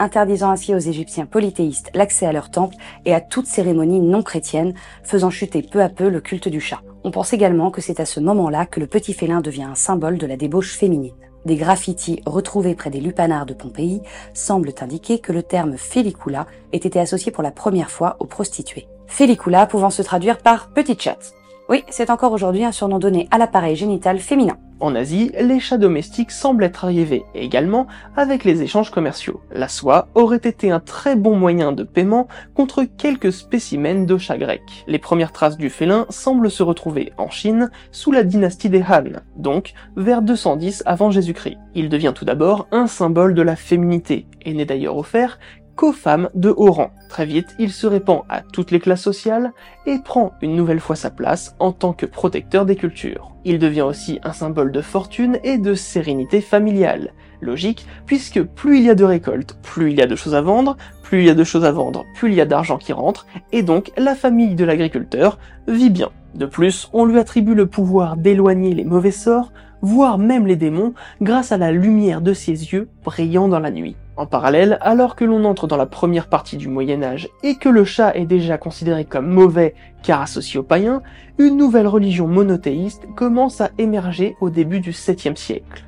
interdisant 0.00 0.50
ainsi 0.50 0.74
aux 0.74 0.80
Égyptiens 0.80 1.24
polythéistes 1.24 1.92
l'accès 1.94 2.26
à 2.26 2.32
leur 2.32 2.50
temple 2.50 2.74
et 3.04 3.14
à 3.14 3.20
toute 3.20 3.46
cérémonie 3.46 4.00
non 4.00 4.24
chrétienne, 4.24 4.74
faisant 5.04 5.30
chuter 5.30 5.62
peu 5.62 5.80
à 5.80 5.88
peu 5.88 6.08
le 6.08 6.20
culte 6.20 6.48
du 6.48 6.60
chat. 6.60 6.80
On 7.04 7.12
pense 7.12 7.32
également 7.32 7.70
que 7.70 7.80
c'est 7.80 8.00
à 8.00 8.06
ce 8.06 8.18
moment-là 8.18 8.66
que 8.66 8.80
le 8.80 8.88
petit 8.88 9.12
félin 9.12 9.40
devient 9.40 9.62
un 9.62 9.76
symbole 9.76 10.18
de 10.18 10.26
la 10.26 10.36
débauche 10.36 10.76
féminine. 10.76 11.14
Des 11.44 11.54
graffitis 11.54 12.22
retrouvés 12.26 12.74
près 12.74 12.90
des 12.90 13.00
lupanards 13.00 13.46
de 13.46 13.54
Pompéi 13.54 14.02
semblent 14.34 14.74
indiquer 14.80 15.20
que 15.20 15.30
le 15.30 15.44
terme 15.44 15.76
félicula 15.76 16.48
ait 16.72 16.78
été 16.78 16.98
associé 16.98 17.30
pour 17.30 17.44
la 17.44 17.52
première 17.52 17.90
fois 17.90 18.16
aux 18.18 18.26
prostituées. 18.26 18.88
Félicula 19.06 19.66
pouvant 19.66 19.90
se 19.90 20.02
traduire 20.02 20.38
par 20.38 20.72
petite 20.72 21.00
chatte. 21.00 21.34
Oui, 21.68 21.84
c'est 21.88 22.10
encore 22.10 22.32
aujourd'hui 22.32 22.64
un 22.64 22.72
surnom 22.72 22.98
donné 22.98 23.28
à 23.30 23.38
l'appareil 23.38 23.76
génital 23.76 24.18
féminin. 24.18 24.58
En 24.82 24.96
Asie, 24.96 25.30
les 25.40 25.60
chats 25.60 25.78
domestiques 25.78 26.32
semblent 26.32 26.64
être 26.64 26.84
arrivés 26.84 27.24
également 27.36 27.86
avec 28.16 28.42
les 28.42 28.62
échanges 28.62 28.90
commerciaux. 28.90 29.40
La 29.52 29.68
soie 29.68 30.08
aurait 30.16 30.38
été 30.38 30.72
un 30.72 30.80
très 30.80 31.14
bon 31.14 31.36
moyen 31.36 31.70
de 31.70 31.84
paiement 31.84 32.26
contre 32.54 32.82
quelques 32.82 33.32
spécimens 33.32 34.06
de 34.06 34.18
chats 34.18 34.38
grecs. 34.38 34.84
Les 34.88 34.98
premières 34.98 35.30
traces 35.30 35.56
du 35.56 35.70
félin 35.70 36.04
semblent 36.10 36.50
se 36.50 36.64
retrouver 36.64 37.12
en 37.16 37.30
Chine 37.30 37.70
sous 37.92 38.10
la 38.10 38.24
dynastie 38.24 38.70
des 38.70 38.82
Han, 38.82 39.20
donc 39.36 39.72
vers 39.96 40.20
210 40.20 40.82
avant 40.84 41.12
Jésus-Christ. 41.12 41.58
Il 41.76 41.88
devient 41.88 42.12
tout 42.12 42.24
d'abord 42.24 42.66
un 42.72 42.88
symbole 42.88 43.34
de 43.34 43.42
la 43.42 43.54
féminité 43.54 44.26
et 44.44 44.52
n'est 44.52 44.64
d'ailleurs 44.64 44.96
offert 44.96 45.38
qu'aux 45.76 45.92
femmes 45.92 46.28
de 46.34 46.52
haut 46.56 46.72
rang. 46.72 46.90
Très 47.08 47.26
vite, 47.26 47.54
il 47.58 47.72
se 47.72 47.86
répand 47.86 48.22
à 48.28 48.42
toutes 48.42 48.70
les 48.70 48.80
classes 48.80 49.02
sociales 49.02 49.52
et 49.86 49.98
prend 49.98 50.32
une 50.42 50.56
nouvelle 50.56 50.80
fois 50.80 50.96
sa 50.96 51.10
place 51.10 51.54
en 51.58 51.72
tant 51.72 51.92
que 51.92 52.06
protecteur 52.06 52.64
des 52.66 52.76
cultures. 52.76 53.32
Il 53.44 53.58
devient 53.58 53.82
aussi 53.82 54.20
un 54.22 54.32
symbole 54.32 54.72
de 54.72 54.80
fortune 54.80 55.38
et 55.42 55.58
de 55.58 55.74
sérénité 55.74 56.40
familiale. 56.40 57.12
Logique, 57.40 57.86
puisque 58.06 58.42
plus 58.42 58.78
il 58.78 58.84
y 58.84 58.90
a 58.90 58.94
de 58.94 59.04
récoltes, 59.04 59.58
plus 59.62 59.90
il 59.90 59.98
y 59.98 60.02
a 60.02 60.06
de 60.06 60.14
choses 60.14 60.34
à 60.34 60.42
vendre, 60.42 60.76
plus 61.02 61.20
il 61.20 61.26
y 61.26 61.30
a 61.30 61.34
de 61.34 61.44
choses 61.44 61.64
à 61.64 61.72
vendre, 61.72 62.04
plus 62.14 62.30
il 62.30 62.36
y 62.36 62.40
a 62.40 62.46
d'argent 62.46 62.78
qui 62.78 62.92
rentre, 62.92 63.26
et 63.50 63.62
donc 63.62 63.90
la 63.96 64.14
famille 64.14 64.54
de 64.54 64.64
l'agriculteur 64.64 65.38
vit 65.66 65.90
bien. 65.90 66.10
De 66.34 66.46
plus, 66.46 66.88
on 66.92 67.04
lui 67.04 67.18
attribue 67.18 67.54
le 67.54 67.66
pouvoir 67.66 68.16
d'éloigner 68.16 68.74
les 68.74 68.84
mauvais 68.84 69.10
sorts, 69.10 69.52
voire 69.82 70.16
même 70.16 70.46
les 70.46 70.56
démons, 70.56 70.94
grâce 71.20 71.52
à 71.52 71.58
la 71.58 71.72
lumière 71.72 72.20
de 72.22 72.32
ses 72.32 72.72
yeux 72.72 72.88
brillant 73.04 73.48
dans 73.48 73.60
la 73.60 73.70
nuit. 73.70 73.96
En 74.16 74.26
parallèle, 74.26 74.78
alors 74.82 75.16
que 75.16 75.24
l'on 75.24 75.44
entre 75.44 75.66
dans 75.66 75.76
la 75.76 75.86
première 75.86 76.28
partie 76.28 76.56
du 76.56 76.68
Moyen 76.68 77.02
Âge 77.02 77.28
et 77.42 77.56
que 77.56 77.68
le 77.68 77.84
chat 77.84 78.14
est 78.14 78.26
déjà 78.26 78.58
considéré 78.58 79.04
comme 79.04 79.26
mauvais 79.26 79.74
car 80.02 80.20
associé 80.20 80.60
aux 80.60 80.64
païens, 80.64 81.02
une 81.38 81.56
nouvelle 81.56 81.86
religion 81.86 82.28
monothéiste 82.28 83.06
commence 83.16 83.60
à 83.60 83.70
émerger 83.78 84.36
au 84.40 84.50
début 84.50 84.80
du 84.80 84.92
7e 84.92 85.36
siècle, 85.36 85.84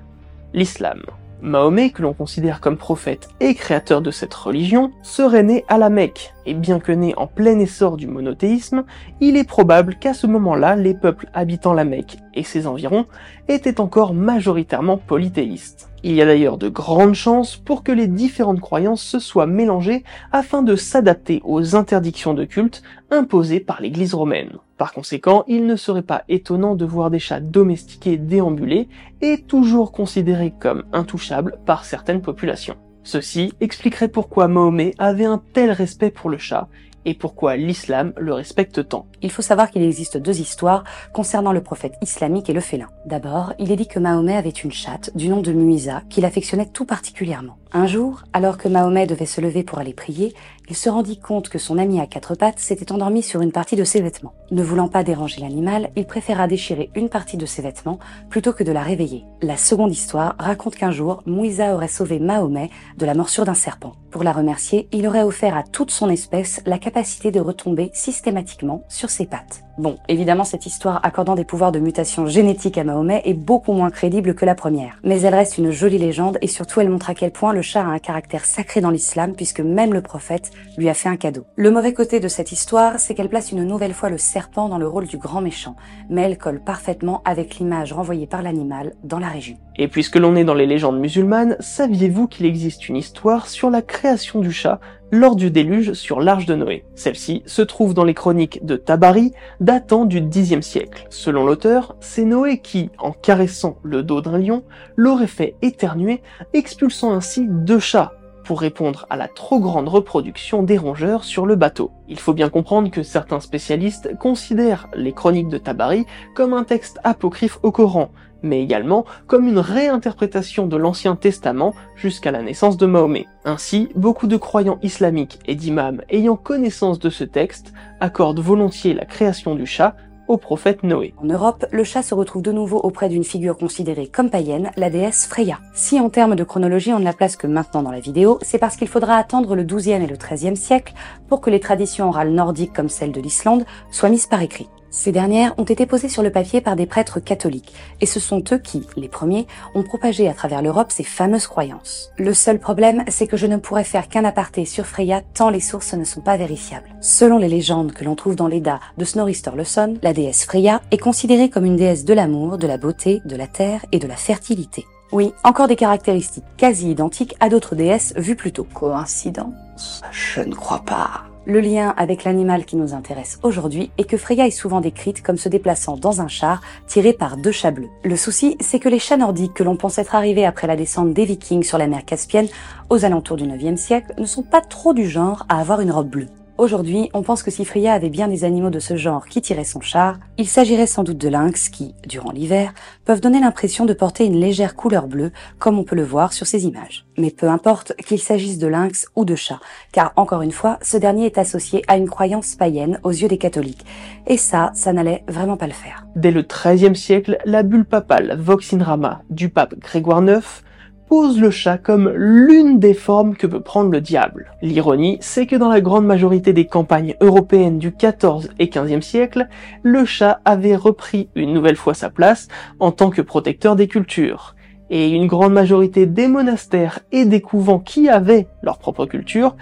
l'islam. 0.53 1.03
Mahomet, 1.45 1.91
que 1.91 2.01
l'on 2.01 2.15
considère 2.15 2.63
comme 2.63 2.79
prophète 2.79 3.29
et 3.39 3.55
créateur 3.55 4.01
de 4.01 4.11
cette 4.11 4.33
religion, 4.33 4.93
serait 5.03 5.43
né 5.43 5.67
à 5.69 5.77
la 5.77 5.91
Mecque, 5.91 6.33
et 6.47 6.55
bien 6.55 6.81
que 6.81 6.91
né 6.91 7.13
en 7.19 7.27
plein 7.27 7.59
essor 7.59 7.99
du 7.99 8.07
monothéisme, 8.07 8.85
il 9.21 9.37
est 9.37 9.47
probable 9.47 9.97
qu'à 9.97 10.15
ce 10.15 10.27
moment-là, 10.27 10.75
les 10.75 10.95
peuples 10.95 11.29
habitant 11.35 11.75
la 11.75 11.85
Mecque 11.85 12.17
et 12.33 12.45
ses 12.45 12.67
environs 12.67 13.05
étaient 13.47 13.79
encore 13.79 14.15
majoritairement 14.15 14.97
polythéistes. 14.97 15.91
Il 16.07 16.13
y 16.13 16.21
a 16.21 16.27
d'ailleurs 16.27 16.59
de 16.59 16.69
grandes 16.69 17.15
chances 17.15 17.57
pour 17.57 17.83
que 17.83 17.91
les 17.91 18.09
différentes 18.09 18.61
croyances 18.61 19.03
se 19.03 19.19
soient 19.19 19.47
mélangées 19.47 20.05
afin 20.33 20.63
de 20.63 20.77
s'adapter 20.77 21.41
aux 21.45 21.77
interdictions 21.77 22.35
de 22.35 22.45
culte 22.45 22.83
imposées 23.11 23.59
par 23.59 23.81
l'Église 23.81 24.13
romaine. 24.13 24.59
Par 24.77 24.93
conséquent, 24.93 25.45
il 25.49 25.65
ne 25.65 25.77
serait 25.77 26.03
pas 26.03 26.25
étonnant 26.29 26.75
de 26.75 26.85
voir 26.85 27.11
des 27.11 27.19
chats 27.19 27.41
domestiqués 27.41 28.19
déambuler 28.19 28.87
et 29.23 29.41
toujours 29.49 29.93
considérés 29.93 30.53
comme 30.61 30.85
intouchables 30.93 31.57
par 31.65 31.87
certaines 31.87 32.21
populations. 32.21 32.77
Ceci 33.03 33.55
expliquerait 33.63 34.09
pourquoi 34.09 34.47
Mahomet 34.47 34.93
avait 34.99 35.25
un 35.25 35.41
tel 35.55 35.71
respect 35.71 36.11
pour 36.11 36.29
le 36.29 36.37
chat 36.37 36.69
et 37.05 37.15
pourquoi 37.15 37.57
l'islam 37.57 38.13
le 38.17 38.33
respecte 38.33 38.89
tant. 38.89 39.07
Il 39.23 39.31
faut 39.31 39.43
savoir 39.43 39.71
qu'il 39.71 39.83
existe 39.83 40.17
deux 40.17 40.41
histoires 40.41 40.85
concernant 41.13 41.53
le 41.53 41.63
prophète 41.63 41.95
islamique 42.03 42.51
et 42.51 42.55
le 42.55 42.61
félin. 42.61 42.89
D'abord, 43.07 43.53
il 43.59 43.71
est 43.71 43.77
dit 43.77 43.87
que 43.87 43.99
Mahomet 43.99 44.37
avait 44.37 44.51
une 44.51 44.73
chatte 44.73 45.11
du 45.15 45.29
nom 45.29 45.41
de 45.41 45.53
Muisa 45.53 46.03
qu'il 46.09 46.25
affectionnait 46.25 46.71
tout 46.73 46.85
particulièrement. 46.85 47.59
Un 47.77 47.89
jour, 47.89 48.23
alors 48.33 48.57
que 48.57 48.69
Mahomet 48.69 49.09
devait 49.09 49.27
se 49.27 49.41
lever 49.41 49.65
pour 49.65 49.81
aller 49.81 49.95
prier, 49.95 50.33
il 50.69 50.77
se 50.77 50.89
rendit 50.89 51.19
compte 51.19 51.49
que 51.49 51.59
son 51.59 51.77
ami 51.77 52.01
à 52.01 52.07
quatre 52.07 52.37
pattes 52.37 52.61
s'était 52.61 52.93
endormi 52.93 53.21
sur 53.21 53.43
une 53.43 53.51
partie 53.51 53.75
de 53.75 53.83
ses 53.83 54.01
vêtements. 54.01 54.33
Ne 54.53 54.63
voulant 54.63 54.87
pas 54.87 55.03
déranger 55.03 55.41
l'animal, 55.41 55.91
il 55.97 56.07
préféra 56.07 56.47
déchirer 56.47 56.91
une 56.95 57.09
partie 57.09 57.37
de 57.37 57.47
ses 57.47 57.63
vêtements 57.63 57.99
plutôt 58.31 58.53
que 58.53 58.63
de 58.63 58.71
la 58.71 58.83
réveiller. 58.83 59.25
La 59.43 59.57
seconde 59.57 59.93
histoire 59.93 60.37
raconte 60.39 60.77
qu'un 60.77 60.93
jour, 60.93 61.25
Mouisa 61.27 61.75
aurait 61.75 61.89
sauvé 61.89 62.21
Mahomet 62.21 62.71
de 62.97 63.07
la 63.07 63.15
morsure 63.15 63.45
d'un 63.45 63.55
serpent. 63.55 63.95
Pour 64.13 64.23
la 64.23 64.33
remercier, 64.33 64.89
il 64.93 65.09
aurait 65.09 65.25
offert 65.25 65.57
à 65.57 65.65
toute 65.65 65.91
son 65.91 66.09
espèce 66.09 66.63
la 66.67 66.79
capacité 66.79 67.33
de 67.33 67.41
retomber 67.41 67.91
systématiquement 67.93 68.85
sur 68.89 69.11
ses 69.11 69.27
pattes. 69.27 69.65
Bon, 69.77 69.97
évidemment, 70.09 70.45
cette 70.45 70.67
histoire 70.67 71.01
accordant 71.03 71.35
des 71.35 71.45
pouvoirs 71.45 71.73
de 71.73 71.81
mutation 71.81 72.27
génétique 72.27 72.79
à 72.79 72.85
Mahomet 72.85 73.23
est 73.25 73.35
beaucoup 73.35 73.73
moins 73.73 73.91
crédible 73.91 74.37
que 74.37 74.47
la 74.47 74.55
première. 74.55 75.01
Mais 75.03 75.23
elle 75.23 75.35
reste 75.35 75.59
une 75.59 75.73
jolie 75.73 75.99
légende 75.99 76.39
et 76.43 76.47
surtout 76.47 76.81
elle 76.81 76.91
montre 76.91 77.11
à 77.11 77.15
quel 77.15 77.33
point 77.33 77.53
le 77.53 77.61
chat 77.65 77.81
a 77.81 77.87
un 77.87 77.99
caractère 77.99 78.45
sacré 78.45 78.81
dans 78.81 78.91
l'islam 78.91 79.35
puisque 79.35 79.59
même 79.59 79.93
le 79.93 80.03
prophète 80.03 80.53
lui 80.79 80.89
a 80.89 80.95
fait 80.95 81.09
un 81.09 81.17
cadeau. 81.17 81.45
Le 81.57 81.73
mauvais 81.73 81.93
côté 81.93 82.21
de 82.21 82.29
cette 82.29 82.53
histoire, 82.53 83.01
c'est 83.01 83.17
qu'elle 83.17 83.29
place 83.29 83.51
une 83.51 83.65
nouvelle 83.65 83.95
fois 83.95 84.11
le 84.11 84.19
serpent 84.19 84.69
dans 84.69 84.79
le 84.79 84.87
rôle 84.87 85.09
du 85.09 85.19
grand 85.19 85.41
méchant, 85.41 85.75
mais 86.09 86.23
elle 86.23 86.39
colle 86.39 86.63
parfaitement 86.63 87.23
avec 87.25 87.57
l'image 87.57 87.93
renvoyée 87.93 88.29
par 88.29 88.43
l'animal 88.43 88.95
dans 89.03 89.19
la 89.19 89.29
région. 89.29 89.57
Et 89.77 89.89
puisque 89.89 90.17
l'on 90.17 90.37
est 90.37 90.45
dans 90.45 90.55
les 90.55 90.67
légendes 90.67 91.01
musulmanes, 91.01 91.57
saviez-vous 91.59 92.29
qu'il 92.29 92.47
existe 92.47 92.89
une 92.89 92.97
histoire 92.97 93.49
sur 93.49 93.71
la 93.71 93.83
création 93.83 94.39
du 94.41 94.53
chat? 94.53 94.79
Lors 95.15 95.37
du 95.37 95.53
déluge 95.53 95.93
sur 95.93 96.21
l'Arche 96.21 96.45
de 96.45 96.57
Noé. 96.57 96.85
Celle-ci 96.97 97.45
se 97.47 97.63
trouve 97.63 97.95
dans 97.95 98.03
les 98.03 98.15
chroniques 98.15 98.67
de 98.67 98.75
Tabari, 98.75 99.33
datant 99.61 100.07
du 100.07 100.21
Xe 100.21 100.61
siècle. 100.61 101.07
Selon 101.09 101.47
l'auteur, 101.47 101.95
c'est 102.01 102.25
Noé 102.25 102.59
qui, 102.59 102.91
en 102.99 103.13
caressant 103.13 103.77
le 103.85 104.03
dos 104.03 104.21
d'un 104.21 104.39
lion, 104.39 104.65
l'aurait 104.97 105.29
fait 105.29 105.55
éternuer, 105.63 106.21
expulsant 106.53 107.13
ainsi 107.13 107.47
deux 107.49 107.79
chats 107.79 108.13
pour 108.45 108.61
répondre 108.61 109.07
à 109.09 109.17
la 109.17 109.29
trop 109.29 109.61
grande 109.61 109.89
reproduction 109.89 110.65
des 110.65 110.79
rongeurs 110.79 111.23
sur 111.23 111.47
le 111.47 111.55
bateau. 111.55 111.93
Il 112.09 112.19
faut 112.19 112.35
bien 112.35 112.49
comprendre 112.51 112.91
que 112.91 113.05
certains 113.05 113.41
spécialistes 113.41 114.19
considèrent 114.19 114.89
les 114.97 115.13
chroniques 115.13 115.49
de 115.49 115.59
Tabari 115.59 116.07
comme 116.35 116.55
un 116.55 116.65
texte 116.65 116.99
apocryphe 117.05 117.61
au 117.63 117.71
Coran, 117.71 118.11
mais 118.45 118.63
également 118.63 119.05
comme 119.27 119.49
une 119.49 119.59
réinterprétation 119.59 120.67
de 120.67 120.77
l'Ancien 120.77 121.17
Testament 121.17 121.75
jusqu'à 121.97 122.31
la 122.31 122.43
naissance 122.43 122.77
de 122.77 122.87
Mahomet. 122.87 123.27
Ainsi, 123.45 123.89
beaucoup 123.97 124.27
de 124.27 124.37
croyants 124.37 124.79
islamiques 124.83 125.41
et 125.47 125.55
d'imams 125.55 126.03
ayant 126.11 126.37
connaissance 126.37 126.99
de 126.99 127.11
ce 127.11 127.25
texte 127.25 127.73
accordent 128.01 128.41
volontiers 128.41 128.95
la 128.95 129.05
création 129.05 129.55
du 129.55 129.67
chat 129.67 129.97
au 130.29 130.37
prophète 130.37 130.83
Noé. 130.83 131.15
En 131.23 131.27
Europe, 131.27 131.67
le 131.71 131.85
chat 131.85 132.03
se 132.03 132.15
retrouve 132.15 132.43
de 132.43 132.53
nouveau 132.53 132.79
auprès 132.79 133.09
d'une 133.09 133.25
figure 133.25 133.57
considérée 133.57 134.07
comme 134.07 134.31
païenne, 134.31 134.71
la 134.77 134.91
déesse 134.91 135.27
Freya. 135.27 135.59
Si 135.75 136.01
en 136.01 136.09
termes 136.11 136.37
de 136.37 136.45
chronologie 136.45 136.93
on 136.93 136.99
ne 136.99 137.05
la 137.05 137.13
place 137.13 137.37
que 137.37 137.47
maintenant 137.47 137.83
dans 137.83 137.91
la 137.91 138.01
vidéo, 138.01 138.39
c'est 138.43 138.59
parce 138.59 138.77
qu'il 138.77 138.89
faudra 138.89 139.17
attendre 139.17 139.55
le 139.55 139.65
XIIe 139.65 140.03
et 140.03 140.07
le 140.07 140.17
XIIIe 140.17 140.57
siècle 140.57 140.95
pour 141.29 141.41
que 141.41 141.51
les 141.51 141.61
traditions 141.61 142.09
orales 142.09 142.33
nordiques 142.33 142.73
comme 142.73 142.89
celle 142.89 143.13
de 143.13 143.21
l'Islande 143.21 143.65
soient 143.91 144.09
mises 144.09 144.27
par 144.27 144.43
écrit. 144.43 144.69
Ces 144.95 145.11
dernières 145.11 145.59
ont 145.59 145.65
été 145.65 145.87
posées 145.87 146.09
sur 146.09 146.23
le 146.23 146.31
papier 146.31 146.61
par 146.61 146.77
des 146.77 146.87
prêtres 146.87 147.19
catholiques, 147.19 147.75
et 148.01 148.07
ce 148.07 148.21
sont 148.21 148.45
eux 148.53 148.59
qui, 148.59 148.87
les 148.97 149.09
premiers, 149.09 149.49
ont 149.75 149.83
propagé 149.83 150.29
à 150.29 150.35
travers 150.35 150.63
l'Europe 150.63 150.93
ces 150.93 151.03
fameuses 151.03 151.49
croyances. 151.49 152.13
Le 152.17 152.33
seul 152.33 152.61
problème, 152.61 153.03
c'est 153.09 153.27
que 153.27 153.37
je 153.37 153.49
ne 153.49 153.57
pourrais 153.57 153.83
faire 153.83 154.09
qu'un 154.09 154.25
aparté 154.25 154.65
sur 154.65 154.87
Freya 154.87 155.23
tant 155.35 155.51
les 155.51 155.59
sources 155.59 155.95
ne 155.95 156.05
sont 156.05 156.21
pas 156.21 156.37
vérifiables. 156.37 156.95
Selon 157.01 157.39
les 157.39 157.49
légendes 157.49 157.91
que 157.91 158.05
l'on 158.05 158.15
trouve 158.15 158.37
dans 158.37 158.47
l'Eda 158.47 158.79
de 158.97 159.05
Snorri 159.05 159.35
Sturluson, 159.35 159.99
la 160.01 160.13
déesse 160.13 160.45
Freya 160.45 160.81
est 160.93 160.99
considérée 160.99 161.51
comme 161.51 161.65
une 161.65 161.77
déesse 161.77 162.05
de 162.05 162.15
l'amour, 162.15 162.57
de 162.57 162.69
la 162.69 162.79
beauté, 162.79 163.21
de 163.25 163.35
la 163.35 163.49
terre 163.49 163.85
et 163.91 163.99
de 163.99 164.07
la 164.07 164.17
fertilité. 164.17 164.87
Oui, 165.11 165.33
encore 165.43 165.67
des 165.67 165.75
caractéristiques 165.75 166.45
quasi 166.57 166.93
identiques 166.93 167.35
à 167.41 167.49
d'autres 167.49 167.75
déesses 167.75 168.15
vues 168.17 168.37
plus 168.37 168.53
tôt. 168.53 168.67
Coïncidence? 168.73 170.03
Je 170.13 170.41
ne 170.41 170.55
crois 170.55 170.85
pas. 170.87 171.25
Le 171.47 171.61
lien 171.61 171.93
avec 171.99 172.25
l'animal 172.25 172.65
qui 172.65 172.77
nous 172.77 172.95
intéresse 172.95 173.39
aujourd'hui 173.43 173.91
est 173.99 174.09
que 174.09 174.17
Freya 174.17 174.47
est 174.47 174.51
souvent 174.51 174.81
décrite 174.81 175.23
comme 175.23 175.37
se 175.37 175.51
déplaçant 175.51 175.99
dans 175.99 176.23
un 176.23 176.29
char 176.29 176.63
tiré 176.87 177.13
par 177.13 177.37
deux 177.37 177.53
chats 177.53 177.71
bleus. 177.71 177.91
Le 178.03 178.17
souci, 178.17 178.57
c'est 178.61 178.79
que 178.79 178.89
les 178.89 178.99
chats 178.99 179.19
nordiques 179.19 179.53
que 179.53 179.63
l'on 179.63 179.77
pense 179.77 179.99
être 179.99 180.15
arrivés 180.15 180.47
après 180.47 180.67
la 180.67 180.77
descente 180.77 181.13
des 181.13 181.27
vikings 181.27 181.63
sur 181.63 181.77
la 181.77 181.87
mer 181.87 182.07
Caspienne 182.07 182.49
aux 182.89 183.05
alentours 183.05 183.37
du 183.37 183.45
9e 183.45 183.77
siècle 183.77 184.15
ne 184.17 184.25
sont 184.25 184.43
pas 184.43 184.63
trop 184.63 184.95
du 184.95 185.07
genre 185.07 185.45
à 185.51 185.61
avoir 185.61 185.83
une 185.83 185.93
robe 185.93 186.09
bleue. 186.09 186.29
Aujourd'hui, 186.57 187.11
on 187.15 187.25
pense 187.25 187.43
que 187.43 187.51
si 187.51 187.65
Freya 187.65 187.95
avait 187.95 188.11
bien 188.11 188.29
des 188.29 188.45
animaux 188.45 188.71
de 188.71 188.79
ce 188.79 188.97
genre 188.97 189.27
qui 189.27 189.43
tiraient 189.43 189.65
son 189.65 189.81
char, 189.81 190.21
il 190.39 190.47
s'agirait 190.47 190.87
sans 190.87 191.03
doute 191.03 191.19
de 191.19 191.29
lynx 191.29 191.69
qui, 191.69 191.97
durant 192.07 192.31
l'hiver, 192.31 192.73
peuvent 193.05 193.21
donner 193.21 193.41
l'impression 193.41 193.87
de 193.87 193.93
porter 193.93 194.25
une 194.25 194.39
légère 194.39 194.77
couleur 194.77 195.09
bleue, 195.09 195.33
comme 195.59 195.81
on 195.81 195.83
peut 195.83 195.97
le 195.97 196.05
voir 196.05 196.33
sur 196.33 196.47
ces 196.47 196.65
images. 196.65 197.07
Mais 197.19 197.33
peu 197.33 197.49
importe 197.49 197.97
qu'il 198.07 198.21
s'agisse 198.21 198.59
de 198.59 198.69
lynx 198.69 199.09
ou 199.17 199.25
de 199.25 199.35
chat, 199.35 199.59
car 199.91 200.13
encore 200.15 200.43
une 200.43 200.53
fois, 200.53 200.79
ce 200.81 200.97
dernier 200.97 201.27
est 201.27 201.39
associé 201.39 201.83
à 201.89 201.97
une 201.97 202.09
croyance 202.09 202.55
païenne 202.55 203.01
aux 203.03 203.11
yeux 203.11 203.29
des 203.29 203.39
catholiques. 203.39 203.85
Et 204.29 204.37
ça, 204.37 204.71
ça 204.75 204.93
n'allait 204.93 205.25
vraiment 205.27 205.57
pas 205.57 205.67
le 205.67 205.73
faire. 205.73 206.07
Dès 206.15 206.31
le 206.31 206.43
XIIIe 206.43 206.95
siècle, 206.95 207.37
la 207.45 207.65
bulle 207.65 207.85
papale 207.85 208.39
Vox 208.39 208.73
in 208.73 208.83
Rama 208.85 209.23
du 209.29 209.49
pape 209.49 209.75
Grégoire 209.81 210.23
IX 210.23 210.63
pose 211.09 211.41
le 211.41 211.51
chat 211.51 211.79
comme 211.79 212.11
l'une 212.15 212.79
des 212.79 212.95
formes 212.95 213.37
que 213.37 213.47
peut 213.47 213.61
prendre 213.61 213.91
le 213.91 214.01
diable. 214.01 214.53
L'ironie, 214.63 215.19
c'est 215.21 215.47
que 215.47 215.57
dans 215.57 215.69
la 215.69 215.81
grande 215.81 216.07
majorité 216.07 216.53
des 216.53 216.67
campagnes 216.67 217.15
européennes 217.21 217.79
du 217.79 217.91
XIV 217.91 218.51
et 218.59 218.69
XVe 218.69 219.01
siècle, 219.01 219.49
le 219.83 220.05
chat 220.05 220.41
avait 220.45 220.77
repris 220.77 221.29
une 221.35 221.53
nouvelle 221.53 221.77
fois 221.77 221.95
sa 221.95 222.11
place 222.11 222.49
en 222.81 222.91
tant 222.91 223.11
que 223.11 223.23
protecteur 223.23 223.77
des 223.77 223.89
cultures. 223.89 224.55
Et 224.91 225.11
une 225.11 225.27
grande 225.27 225.53
majorité 225.53 226.07
des 226.07 226.29
monastères 226.29 227.01
et 227.11 227.25
des 227.25 227.41
couvents 227.41 227.81
qui 227.81 228.09
avaient 228.09 228.47
leur 228.63 228.79
propre 228.79 229.07
culture 229.07 229.57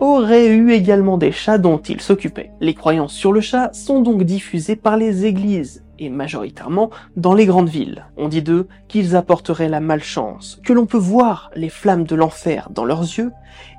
auraient 0.00 0.48
eu 0.48 0.70
également 0.70 1.18
des 1.18 1.32
chats 1.32 1.58
dont 1.58 1.78
ils 1.78 2.00
s'occupaient. 2.00 2.50
Les 2.60 2.74
croyances 2.74 3.12
sur 3.12 3.32
le 3.32 3.40
chat 3.40 3.72
sont 3.72 4.00
donc 4.00 4.22
diffusées 4.22 4.76
par 4.76 4.96
les 4.96 5.26
églises 5.26 5.84
et 5.98 6.10
majoritairement 6.10 6.90
dans 7.16 7.34
les 7.34 7.46
grandes 7.46 7.68
villes. 7.68 8.06
On 8.16 8.28
dit 8.28 8.42
d'eux 8.42 8.68
qu'ils 8.88 9.16
apporteraient 9.16 9.68
la 9.68 9.80
malchance, 9.80 10.60
que 10.64 10.72
l'on 10.72 10.86
peut 10.86 10.98
voir 10.98 11.50
les 11.54 11.68
flammes 11.68 12.04
de 12.04 12.14
l'enfer 12.14 12.68
dans 12.70 12.84
leurs 12.84 13.02
yeux, 13.02 13.32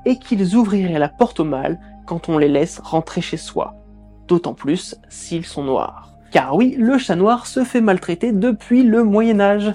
et 0.05 0.17
qu'ils 0.17 0.55
ouvriraient 0.55 0.99
la 0.99 1.09
porte 1.09 1.39
au 1.39 1.45
mal 1.45 1.79
quand 2.05 2.29
on 2.29 2.37
les 2.37 2.49
laisse 2.49 2.79
rentrer 2.79 3.21
chez 3.21 3.37
soi, 3.37 3.75
d'autant 4.27 4.53
plus 4.53 4.95
s'ils 5.09 5.45
sont 5.45 5.63
noirs. 5.63 6.13
Car 6.31 6.55
oui, 6.55 6.75
le 6.77 6.97
chat 6.97 7.15
noir 7.15 7.47
se 7.47 7.63
fait 7.63 7.81
maltraiter 7.81 8.31
depuis 8.31 8.83
le 8.83 9.03
Moyen 9.03 9.39
Âge 9.39 9.71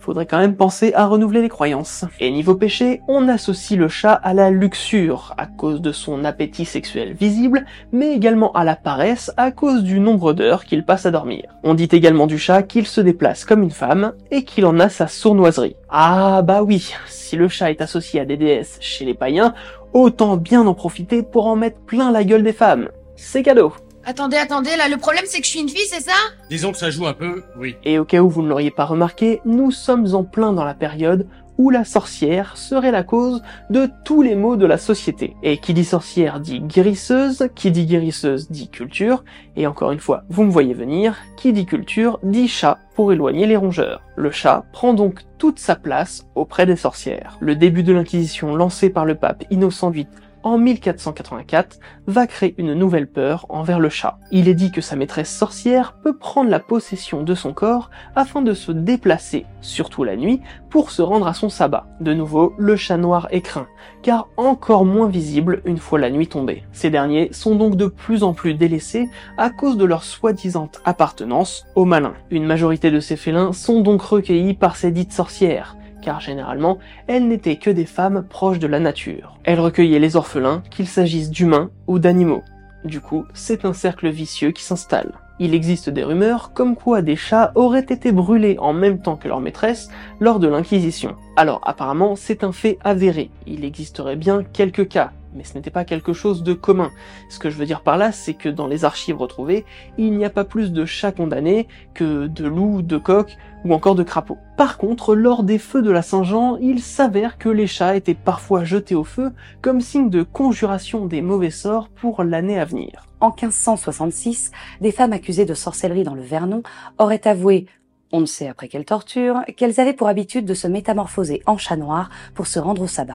faudrait 0.00 0.26
quand 0.26 0.38
même 0.38 0.56
penser 0.56 0.92
à 0.94 1.06
renouveler 1.06 1.42
les 1.42 1.48
croyances. 1.48 2.04
Et 2.18 2.30
niveau 2.30 2.54
péché, 2.54 3.02
on 3.06 3.28
associe 3.28 3.78
le 3.78 3.88
chat 3.88 4.14
à 4.14 4.34
la 4.34 4.50
luxure, 4.50 5.34
à 5.38 5.46
cause 5.46 5.80
de 5.80 5.92
son 5.92 6.24
appétit 6.24 6.64
sexuel 6.64 7.12
visible, 7.12 7.66
mais 7.92 8.12
également 8.12 8.52
à 8.52 8.64
la 8.64 8.76
paresse, 8.76 9.30
à 9.36 9.50
cause 9.50 9.82
du 9.82 10.00
nombre 10.00 10.32
d'heures 10.32 10.64
qu'il 10.64 10.84
passe 10.84 11.06
à 11.06 11.10
dormir. 11.10 11.44
On 11.62 11.74
dit 11.74 11.88
également 11.92 12.26
du 12.26 12.38
chat 12.38 12.62
qu'il 12.62 12.86
se 12.86 13.00
déplace 13.00 13.44
comme 13.44 13.62
une 13.62 13.70
femme, 13.70 14.14
et 14.30 14.44
qu'il 14.44 14.66
en 14.66 14.80
a 14.80 14.88
sa 14.88 15.06
sournoiserie. 15.06 15.76
Ah 15.88 16.42
bah 16.42 16.62
oui, 16.62 16.92
si 17.06 17.36
le 17.36 17.48
chat 17.48 17.70
est 17.70 17.82
associé 17.82 18.20
à 18.20 18.24
des 18.24 18.36
déesses 18.36 18.78
chez 18.80 19.04
les 19.04 19.14
païens, 19.14 19.54
autant 19.92 20.36
bien 20.36 20.66
en 20.66 20.74
profiter 20.74 21.22
pour 21.22 21.46
en 21.46 21.56
mettre 21.56 21.80
plein 21.80 22.10
la 22.10 22.24
gueule 22.24 22.42
des 22.42 22.52
femmes. 22.52 22.88
C'est 23.16 23.42
cadeau 23.42 23.72
Attendez, 24.04 24.38
attendez, 24.38 24.76
là, 24.76 24.88
le 24.88 24.96
problème 24.96 25.24
c'est 25.26 25.40
que 25.40 25.44
je 25.44 25.50
suis 25.50 25.60
une 25.60 25.68
fille, 25.68 25.86
c'est 25.86 26.00
ça? 26.00 26.16
Disons 26.48 26.72
que 26.72 26.78
ça 26.78 26.90
joue 26.90 27.06
un 27.06 27.12
peu, 27.12 27.42
oui. 27.56 27.76
Et 27.84 27.98
au 27.98 28.04
cas 28.04 28.20
où 28.20 28.30
vous 28.30 28.42
ne 28.42 28.48
l'auriez 28.48 28.70
pas 28.70 28.86
remarqué, 28.86 29.40
nous 29.44 29.70
sommes 29.70 30.14
en 30.14 30.24
plein 30.24 30.52
dans 30.52 30.64
la 30.64 30.74
période 30.74 31.26
où 31.58 31.68
la 31.68 31.84
sorcière 31.84 32.56
serait 32.56 32.90
la 32.90 33.02
cause 33.02 33.42
de 33.68 33.86
tous 34.06 34.22
les 34.22 34.34
maux 34.34 34.56
de 34.56 34.64
la 34.64 34.78
société. 34.78 35.36
Et 35.42 35.58
qui 35.58 35.74
dit 35.74 35.84
sorcière 35.84 36.40
dit 36.40 36.60
guérisseuse, 36.60 37.50
qui 37.54 37.70
dit 37.70 37.84
guérisseuse 37.84 38.50
dit 38.50 38.70
culture, 38.70 39.22
et 39.56 39.66
encore 39.66 39.92
une 39.92 40.00
fois, 40.00 40.24
vous 40.30 40.44
me 40.44 40.50
voyez 40.50 40.72
venir, 40.72 41.18
qui 41.36 41.52
dit 41.52 41.66
culture 41.66 42.18
dit 42.22 42.48
chat 42.48 42.78
pour 42.94 43.12
éloigner 43.12 43.46
les 43.46 43.58
rongeurs. 43.58 44.00
Le 44.16 44.30
chat 44.30 44.64
prend 44.72 44.94
donc 44.94 45.20
toute 45.36 45.58
sa 45.58 45.76
place 45.76 46.24
auprès 46.34 46.64
des 46.64 46.76
sorcières. 46.76 47.36
Le 47.40 47.54
début 47.54 47.82
de 47.82 47.92
l'Inquisition 47.92 48.56
lancé 48.56 48.88
par 48.88 49.04
le 49.04 49.16
pape 49.16 49.44
Innocent 49.50 49.90
VIII 49.90 50.06
en 50.42 50.58
1484, 50.58 51.78
va 52.06 52.26
créer 52.26 52.54
une 52.58 52.74
nouvelle 52.74 53.06
peur 53.06 53.46
envers 53.48 53.80
le 53.80 53.88
chat. 53.88 54.18
Il 54.30 54.48
est 54.48 54.54
dit 54.54 54.72
que 54.72 54.80
sa 54.80 54.96
maîtresse 54.96 55.34
sorcière 55.34 55.94
peut 56.02 56.16
prendre 56.16 56.50
la 56.50 56.60
possession 56.60 57.22
de 57.22 57.34
son 57.34 57.52
corps 57.52 57.90
afin 58.16 58.42
de 58.42 58.54
se 58.54 58.72
déplacer, 58.72 59.46
surtout 59.60 60.04
la 60.04 60.16
nuit, 60.16 60.40
pour 60.70 60.90
se 60.90 61.02
rendre 61.02 61.26
à 61.26 61.34
son 61.34 61.48
sabbat. 61.48 61.86
De 62.00 62.14
nouveau, 62.14 62.54
le 62.58 62.76
chat 62.76 62.96
noir 62.96 63.28
est 63.30 63.40
craint, 63.40 63.66
car 64.02 64.28
encore 64.36 64.84
moins 64.84 65.08
visible 65.08 65.62
une 65.64 65.78
fois 65.78 65.98
la 65.98 66.10
nuit 66.10 66.28
tombée. 66.28 66.64
Ces 66.72 66.90
derniers 66.90 67.32
sont 67.32 67.56
donc 67.56 67.76
de 67.76 67.86
plus 67.86 68.22
en 68.22 68.32
plus 68.32 68.54
délaissés 68.54 69.08
à 69.36 69.50
cause 69.50 69.76
de 69.76 69.84
leur 69.84 70.04
soi-disant 70.04 70.70
appartenance 70.84 71.66
aux 71.74 71.84
malins. 71.84 72.14
Une 72.30 72.46
majorité 72.46 72.90
de 72.90 73.00
ces 73.00 73.16
félins 73.16 73.52
sont 73.52 73.80
donc 73.80 74.02
recueillis 74.02 74.54
par 74.54 74.76
ces 74.76 74.90
dites 74.90 75.12
sorcières, 75.12 75.76
car 76.02 76.20
généralement, 76.20 76.78
elles 77.06 77.26
n'étaient 77.26 77.56
que 77.56 77.70
des 77.70 77.86
femmes 77.86 78.24
proches 78.28 78.58
de 78.58 78.66
la 78.66 78.80
nature. 78.80 79.38
Elles 79.44 79.60
recueillaient 79.60 79.98
les 79.98 80.16
orphelins, 80.16 80.62
qu'il 80.70 80.86
s'agisse 80.88 81.30
d'humains 81.30 81.70
ou 81.86 81.98
d'animaux. 81.98 82.42
Du 82.84 83.00
coup, 83.00 83.26
c'est 83.34 83.64
un 83.64 83.74
cercle 83.74 84.08
vicieux 84.08 84.52
qui 84.52 84.62
s'installe. 84.62 85.12
Il 85.38 85.54
existe 85.54 85.88
des 85.88 86.04
rumeurs 86.04 86.52
comme 86.52 86.76
quoi 86.76 87.00
des 87.00 87.16
chats 87.16 87.52
auraient 87.54 87.80
été 87.80 88.12
brûlés 88.12 88.56
en 88.58 88.74
même 88.74 89.00
temps 89.00 89.16
que 89.16 89.26
leur 89.26 89.40
maîtresse 89.40 89.88
lors 90.20 90.38
de 90.38 90.48
l'Inquisition. 90.48 91.16
Alors 91.36 91.60
apparemment, 91.64 92.14
c'est 92.14 92.44
un 92.44 92.52
fait 92.52 92.78
avéré. 92.84 93.30
Il 93.46 93.64
existerait 93.64 94.16
bien 94.16 94.42
quelques 94.42 94.88
cas, 94.88 95.12
mais 95.34 95.44
ce 95.44 95.54
n'était 95.54 95.70
pas 95.70 95.84
quelque 95.84 96.12
chose 96.12 96.42
de 96.42 96.52
commun. 96.52 96.90
Ce 97.28 97.38
que 97.38 97.50
je 97.50 97.56
veux 97.56 97.66
dire 97.66 97.82
par 97.82 97.96
là, 97.96 98.12
c'est 98.12 98.34
que 98.34 98.48
dans 98.48 98.66
les 98.66 98.84
archives 98.84 99.18
retrouvées, 99.18 99.64
il 99.98 100.16
n'y 100.16 100.24
a 100.24 100.30
pas 100.30 100.44
plus 100.44 100.72
de 100.72 100.84
chats 100.84 101.12
condamnés 101.12 101.68
que 101.94 102.26
de 102.26 102.46
loups, 102.46 102.82
de 102.82 102.98
coqs 102.98 103.36
ou 103.64 103.74
encore 103.74 103.94
de 103.94 104.02
crapauds. 104.02 104.38
Par 104.56 104.78
contre, 104.78 105.14
lors 105.14 105.42
des 105.42 105.58
feux 105.58 105.82
de 105.82 105.90
la 105.90 106.02
Saint-Jean, 106.02 106.56
il 106.56 106.80
s'avère 106.80 107.38
que 107.38 107.48
les 107.48 107.66
chats 107.66 107.96
étaient 107.96 108.14
parfois 108.14 108.64
jetés 108.64 108.94
au 108.94 109.04
feu 109.04 109.32
comme 109.62 109.80
signe 109.80 110.10
de 110.10 110.22
conjuration 110.22 111.06
des 111.06 111.22
mauvais 111.22 111.50
sorts 111.50 111.88
pour 111.88 112.22
l'année 112.24 112.58
à 112.58 112.64
venir. 112.64 113.06
En 113.20 113.28
1566, 113.28 114.50
des 114.80 114.92
femmes 114.92 115.12
accusées 115.12 115.44
de 115.44 115.54
sorcellerie 115.54 116.04
dans 116.04 116.14
le 116.14 116.22
Vernon 116.22 116.62
auraient 116.98 117.26
avoué 117.26 117.66
on 118.12 118.20
ne 118.20 118.26
sait 118.26 118.48
après 118.48 118.66
quelle 118.66 118.84
torture, 118.84 119.42
qu'elles 119.56 119.80
avaient 119.80 119.92
pour 119.92 120.08
habitude 120.08 120.44
de 120.44 120.54
se 120.54 120.66
métamorphoser 120.66 121.42
en 121.46 121.56
chat 121.58 121.76
noir 121.76 122.10
pour 122.34 122.48
se 122.48 122.58
rendre 122.58 122.82
au 122.82 122.88
sabbat. 122.88 123.14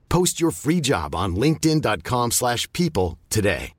Post 0.11 0.41
your 0.41 0.51
free 0.51 0.81
job 0.81 1.15
on 1.15 1.37
linkedin.com 1.37 2.31
slash 2.31 2.67
people 2.73 3.17
today. 3.29 3.73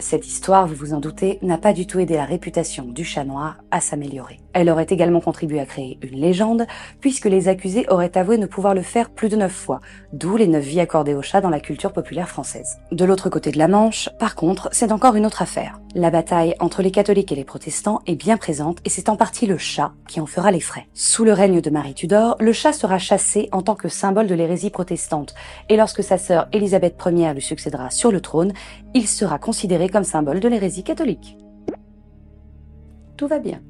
Cette 0.00 0.26
histoire, 0.26 0.66
vous 0.66 0.74
vous 0.76 0.94
en 0.94 1.00
doutez, 1.00 1.38
n'a 1.42 1.58
pas 1.58 1.74
du 1.74 1.86
tout 1.86 1.98
aidé 1.98 2.14
la 2.14 2.24
réputation 2.24 2.86
du 2.86 3.04
chat 3.04 3.24
noir 3.24 3.56
à 3.70 3.80
s'améliorer. 3.80 4.38
Elle 4.54 4.70
aurait 4.70 4.86
également 4.88 5.20
contribué 5.20 5.60
à 5.60 5.66
créer 5.66 5.98
une 6.00 6.18
légende, 6.18 6.66
puisque 7.00 7.26
les 7.26 7.48
accusés 7.48 7.84
auraient 7.90 8.16
avoué 8.16 8.38
ne 8.38 8.46
pouvoir 8.46 8.72
le 8.74 8.80
faire 8.80 9.10
plus 9.10 9.28
de 9.28 9.36
neuf 9.36 9.52
fois, 9.52 9.80
d'où 10.14 10.38
les 10.38 10.46
neuf 10.46 10.64
vies 10.64 10.80
accordées 10.80 11.12
au 11.12 11.20
chat 11.20 11.42
dans 11.42 11.50
la 11.50 11.60
culture 11.60 11.92
populaire 11.92 12.30
française. 12.30 12.78
De 12.92 13.04
l'autre 13.04 13.28
côté 13.28 13.50
de 13.50 13.58
la 13.58 13.68
Manche, 13.68 14.08
par 14.18 14.36
contre, 14.36 14.70
c'est 14.72 14.92
encore 14.92 15.16
une 15.16 15.26
autre 15.26 15.42
affaire. 15.42 15.80
La 15.96 16.10
bataille 16.10 16.54
entre 16.60 16.82
les 16.82 16.92
catholiques 16.92 17.32
et 17.32 17.34
les 17.34 17.42
protestants 17.42 18.00
est 18.06 18.14
bien 18.14 18.36
présente 18.36 18.78
et 18.84 18.88
c'est 18.88 19.08
en 19.08 19.16
partie 19.16 19.46
le 19.46 19.58
chat 19.58 19.90
qui 20.06 20.20
en 20.20 20.26
fera 20.26 20.52
les 20.52 20.60
frais. 20.60 20.86
Sous 20.94 21.24
le 21.24 21.32
règne 21.32 21.60
de 21.60 21.68
Marie 21.68 21.94
Tudor, 21.94 22.36
le 22.38 22.52
chat 22.52 22.72
sera 22.72 22.98
chassé 22.98 23.48
en 23.50 23.62
tant 23.62 23.74
que 23.74 23.88
symbole 23.88 24.28
de 24.28 24.36
l'hérésie 24.36 24.70
protestante 24.70 25.34
et 25.68 25.76
lorsque 25.76 26.04
sa 26.04 26.16
sœur 26.16 26.46
Élisabeth 26.52 26.96
Ier 27.04 27.34
lui 27.34 27.42
succédera 27.42 27.90
sur 27.90 28.12
le 28.12 28.20
trône, 28.20 28.52
il 28.94 29.08
sera 29.08 29.40
considéré 29.40 29.88
comme 29.88 30.04
symbole 30.04 30.38
de 30.38 30.48
l'hérésie 30.48 30.84
catholique. 30.84 31.36
Tout 33.20 33.28
va 33.28 33.38
bien. 33.38 33.60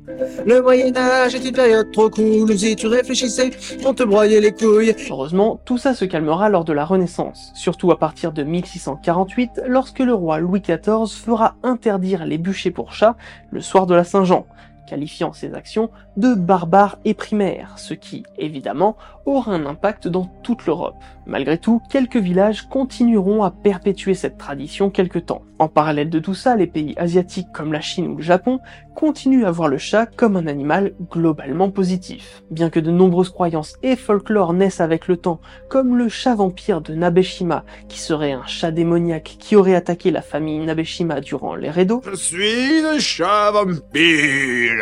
Le 0.47 0.63
Moyen-Âge 0.63 1.35
est 1.35 1.45
une 1.45 1.53
période 1.53 1.91
trop 1.91 2.09
cool, 2.09 2.57
si 2.57 2.77
tu 2.77 2.87
réfléchissais, 2.87 3.51
on 3.85 3.93
te 3.95 4.05
broyait 4.05 4.41
les 4.41 4.53
couilles. 4.53 4.95
Heureusement, 5.11 5.61
tout 5.65 5.77
ça 5.77 5.93
se 5.93 6.05
calmera 6.05 6.49
lors 6.49 6.65
de 6.65 6.73
la 6.73 6.85
Renaissance, 6.85 7.51
surtout 7.57 7.91
à 7.91 7.99
partir 7.99 8.31
de 8.31 8.45
1648, 8.45 9.63
lorsque 9.67 9.99
le 9.99 10.15
roi 10.15 10.39
Louis 10.39 10.61
XIV 10.61 11.11
fera 11.11 11.57
interdire 11.65 12.27
les 12.27 12.39
bûchers 12.39 12.71
pour 12.71 12.93
chats 12.93 13.17
le 13.51 13.61
soir 13.61 13.87
de 13.87 13.95
la 13.97 14.05
Saint-Jean, 14.05 14.47
qualifiant 14.87 15.33
ces 15.33 15.53
actions 15.53 15.91
de 16.21 16.35
barbares 16.35 16.99
et 17.05 17.15
primaires, 17.15 17.73
ce 17.79 17.95
qui, 17.95 18.23
évidemment, 18.39 18.97
aura 19.27 19.53
un 19.53 19.67
impact 19.67 20.07
dans 20.09 20.31
toute 20.43 20.67
l'Europe. 20.67 20.97
Malgré 21.27 21.59
tout, 21.59 21.81
quelques 21.91 22.17
villages 22.17 22.63
continueront 22.69 23.43
à 23.43 23.51
perpétuer 23.51 24.15
cette 24.15 24.39
tradition 24.39 24.91
quelque 24.91 25.19
temps. 25.19 25.43
En 25.59 25.69
parallèle 25.69 26.09
de 26.11 26.19
tout 26.19 26.35
ça, 26.35 26.57
les 26.57 26.67
pays 26.67 26.95
asiatiques 26.97 27.53
comme 27.53 27.73
la 27.73 27.81
Chine 27.83 28.09
ou 28.09 28.17
le 28.17 28.23
Japon 28.23 28.61
continuent 28.95 29.45
à 29.45 29.51
voir 29.51 29.69
le 29.69 29.77
chat 29.79 30.07
comme 30.07 30.37
un 30.37 30.47
animal 30.47 30.93
globalement 31.11 31.71
positif. 31.71 32.43
Bien 32.51 32.71
que 32.71 32.81
de 32.81 32.91
nombreuses 32.91 33.29
croyances 33.31 33.77
et 33.83 33.95
folklore 33.97 34.53
naissent 34.55 34.81
avec 34.81 35.07
le 35.07 35.17
temps, 35.19 35.41
comme 35.69 35.97
le 35.97 36.09
chat 36.09 36.35
vampire 36.35 36.81
de 36.81 36.95
Nabeshima, 36.95 37.65
qui 37.89 37.99
serait 38.01 38.33
un 38.33 38.47
chat 38.47 38.71
démoniaque 38.71 39.37
qui 39.39 39.55
aurait 39.55 39.75
attaqué 39.75 40.11
la 40.11 40.23
famille 40.23 40.59
Nabeshima 40.59 41.21
durant 41.21 41.55
les 41.55 41.79
Edo, 41.79 42.03
Je 42.11 42.17
suis 42.17 42.83
un 42.85 42.99
chat 42.99 43.51
vampire. 43.53 44.73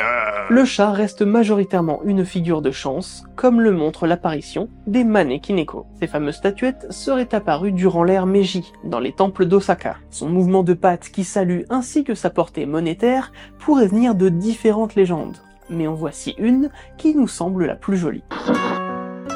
le 0.49 0.65
chat 0.65 0.93
reste 0.93 1.23
majoritairement 1.29 2.01
une 2.05 2.25
figure 2.25 2.63
de 2.63 2.71
chance, 2.71 3.25
comme 3.37 3.61
le 3.61 3.71
montre 3.71 4.07
l'apparition 4.07 4.69
des 4.87 5.05
Manekineko. 5.05 5.87
Ces 6.01 6.09
fameuses 6.09 6.37
statuettes 6.37 6.87
seraient 6.91 7.35
apparues 7.35 7.73
durant 7.73 8.03
l'ère 8.03 8.27
Meiji, 8.27 8.73
dans 8.85 8.99
les 8.99 9.13
temples 9.13 9.47
d'Osaka. 9.47 9.97
Son 10.11 10.29
mouvement 10.29 10.65
de 10.65 10.75
pattes 10.75 11.11
qui 11.11 11.25
salue 11.25 11.63
ainsi 11.71 12.03
que 12.03 12.15
sa 12.15 12.31
portée 12.31 12.67
monétaire 12.67 13.33
pourraient 13.59 13.87
venir 13.87 14.15
de 14.15 14.29
différentes 14.29 14.95
légendes. 14.95 15.37
Mais 15.71 15.87
en 15.87 15.95
voici 15.95 16.35
une 16.39 16.71
qui 16.97 17.15
nous 17.15 17.29
semble 17.29 17.67
la 17.67 17.77
plus 17.77 17.97
jolie. 17.97 18.25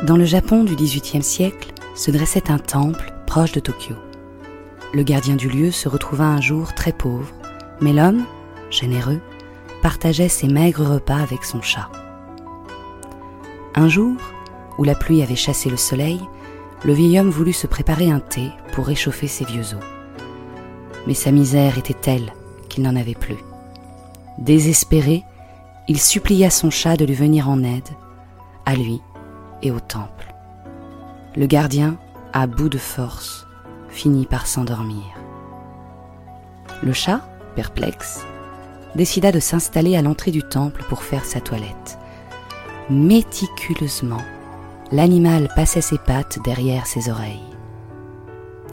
Dans 0.07 0.16
le 0.16 0.24
Japon 0.24 0.64
du 0.64 0.74
XVIIIe 0.74 1.22
siècle 1.22 1.72
se 1.94 2.11
dressait 2.11 2.50
un 2.50 2.59
temple 2.59 3.12
proche 3.26 3.52
de 3.52 3.61
Tokyo. 3.61 3.94
Le 4.94 5.02
gardien 5.02 5.37
du 5.37 5.48
lieu 5.48 5.70
se 5.70 5.88
retrouva 5.88 6.24
un 6.24 6.40
jour 6.40 6.74
très 6.74 6.92
pauvre, 6.92 7.33
mais 7.81 7.92
l'homme, 7.92 8.24
généreux, 8.70 9.20
partageait 9.83 10.29
ses 10.29 10.49
maigres 10.49 10.87
repas 10.87 11.18
avec 11.18 11.45
son 11.45 11.61
chat. 11.61 11.90
Un 13.75 13.88
jour, 13.88 14.16
où 14.79 14.85
la 14.85 14.95
pluie 14.95 15.23
avait 15.23 15.37
chassé 15.37 15.68
le 15.68 15.77
soleil, 15.77 16.21
le 16.85 16.92
vieil 16.92 17.18
homme 17.18 17.31
voulut 17.31 17.53
se 17.53 17.66
préparer 17.66 18.11
un 18.11 18.21
thé 18.21 18.51
pour 18.73 18.87
réchauffer 18.87 19.27
ses 19.27 19.45
vieux 19.45 19.75
os. 19.75 19.85
Mais 21.07 21.14
sa 21.14 21.31
misère 21.31 21.79
était 21.79 21.95
telle 21.95 22.33
qu'il 22.68 22.85
n'en 22.85 22.97
avait 22.97 23.14
plus. 23.14 23.38
Désespéré, 24.38 25.25
il 25.88 26.01
supplia 26.01 26.49
son 26.49 26.71
chat 26.71 26.97
de 26.97 27.05
lui 27.05 27.14
venir 27.14 27.49
en 27.49 27.62
aide, 27.62 27.88
à 28.64 28.75
lui 28.75 29.01
et 29.62 29.71
au 29.71 29.81
temple. 29.81 30.33
Le 31.37 31.47
gardien, 31.47 31.97
à 32.33 32.47
bout 32.47 32.68
de 32.68 32.79
force, 32.79 33.47
finit 33.88 34.27
par 34.27 34.47
s'endormir. 34.47 35.05
Le 36.83 36.92
chat, 36.92 37.21
perplexe, 37.57 38.25
décida 38.94 39.33
de 39.33 39.40
s'installer 39.40 39.96
à 39.96 40.02
l'entrée 40.02 40.31
du 40.31 40.42
temple 40.42 40.85
pour 40.88 41.02
faire 41.02 41.24
sa 41.24 41.40
toilette. 41.40 41.98
Méticuleusement, 42.90 44.22
l'animal 44.90 45.48
passait 45.55 45.81
ses 45.81 45.98
pattes 45.98 46.38
derrière 46.44 46.87
ses 46.87 47.11
oreilles. 47.11 47.40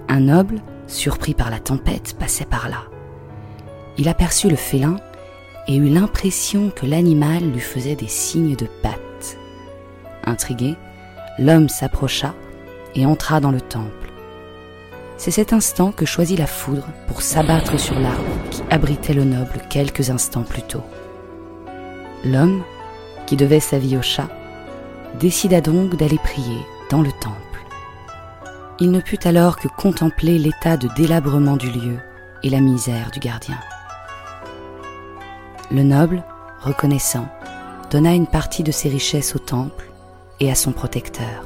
Un 0.07 0.21
noble, 0.21 0.61
surpris 0.87 1.33
par 1.33 1.49
la 1.49 1.59
tempête, 1.59 2.15
passait 2.17 2.45
par 2.45 2.67
là. 2.69 2.83
Il 3.97 4.09
aperçut 4.09 4.49
le 4.49 4.55
félin 4.55 4.97
et 5.67 5.75
eut 5.77 5.89
l'impression 5.89 6.71
que 6.75 6.85
l'animal 6.85 7.43
lui 7.43 7.59
faisait 7.59 7.95
des 7.95 8.07
signes 8.07 8.55
de 8.55 8.65
pattes. 8.81 9.37
Intrigué, 10.25 10.75
l'homme 11.37 11.69
s'approcha 11.69 12.33
et 12.95 13.05
entra 13.05 13.39
dans 13.39 13.51
le 13.51 13.61
temple. 13.61 14.08
C'est 15.19 15.31
cet 15.31 15.51
instant 15.51 15.91
que 15.91 16.05
choisit 16.05 16.39
la 16.39 16.47
foudre 16.47 16.87
pour 17.05 17.21
s'abattre 17.21 17.77
sur 17.77 17.99
l'arbre 17.99 18.23
qui 18.51 18.61
abritait 18.69 19.13
le 19.13 19.25
noble 19.25 19.61
quelques 19.69 20.09
instants 20.11 20.43
plus 20.43 20.61
tôt. 20.61 20.83
L'homme, 22.23 22.63
qui 23.27 23.35
devait 23.35 23.59
sa 23.59 23.79
vie 23.79 23.97
au 23.97 24.01
chat, 24.01 24.29
décida 25.19 25.59
donc 25.59 25.97
d'aller 25.97 26.19
prier 26.23 26.59
dans 26.89 27.01
le 27.01 27.11
temple. 27.11 27.35
Il 28.79 28.91
ne 28.91 29.01
put 29.01 29.19
alors 29.25 29.57
que 29.57 29.67
contempler 29.67 30.39
l'état 30.39 30.77
de 30.77 30.87
délabrement 30.95 31.57
du 31.57 31.69
lieu 31.69 31.97
et 32.41 32.49
la 32.49 32.61
misère 32.61 33.11
du 33.11 33.19
gardien. 33.19 33.59
Le 35.69 35.83
noble, 35.83 36.23
reconnaissant, 36.61 37.27
donna 37.91 38.13
une 38.13 38.25
partie 38.25 38.63
de 38.63 38.71
ses 38.71 38.87
richesses 38.87 39.35
au 39.35 39.39
temple 39.39 39.91
et 40.39 40.49
à 40.49 40.55
son 40.55 40.71
protecteur. 40.71 41.43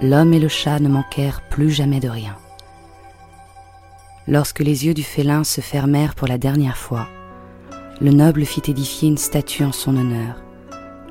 L'homme 0.00 0.32
et 0.34 0.38
le 0.38 0.48
chat 0.48 0.78
ne 0.78 0.88
manquèrent 0.88 1.40
plus 1.48 1.70
jamais 1.72 1.98
de 1.98 2.08
rien. 2.08 2.36
Lorsque 4.28 4.60
les 4.60 4.86
yeux 4.86 4.94
du 4.94 5.02
félin 5.02 5.44
se 5.44 5.60
fermèrent 5.60 6.14
pour 6.14 6.28
la 6.28 6.38
dernière 6.38 6.76
fois, 6.76 7.08
le 8.00 8.10
noble 8.10 8.44
fit 8.44 8.62
édifier 8.68 9.08
une 9.08 9.18
statue 9.18 9.64
en 9.64 9.72
son 9.72 9.96
honneur. 9.96 10.42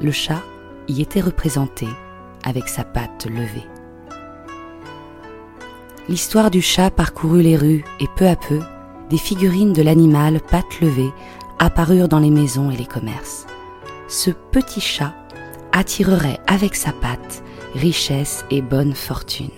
Le 0.01 0.11
chat 0.11 0.41
y 0.87 1.01
était 1.01 1.21
représenté 1.21 1.87
avec 2.43 2.67
sa 2.67 2.83
patte 2.83 3.25
levée. 3.25 3.67
L'histoire 6.07 6.49
du 6.49 6.61
chat 6.61 6.89
parcourut 6.89 7.41
les 7.41 7.55
rues 7.55 7.83
et 7.99 8.07
peu 8.15 8.27
à 8.27 8.35
peu, 8.35 8.59
des 9.09 9.17
figurines 9.17 9.73
de 9.73 9.81
l'animal 9.81 10.39
patte 10.39 10.79
levée 10.81 11.11
apparurent 11.59 12.07
dans 12.07 12.19
les 12.19 12.31
maisons 12.31 12.71
et 12.71 12.77
les 12.77 12.85
commerces. 12.85 13.45
Ce 14.07 14.31
petit 14.31 14.81
chat 14.81 15.13
attirerait 15.71 16.39
avec 16.47 16.75
sa 16.75 16.91
patte 16.91 17.43
richesse 17.75 18.45
et 18.49 18.61
bonne 18.61 18.93
fortune. 18.93 19.51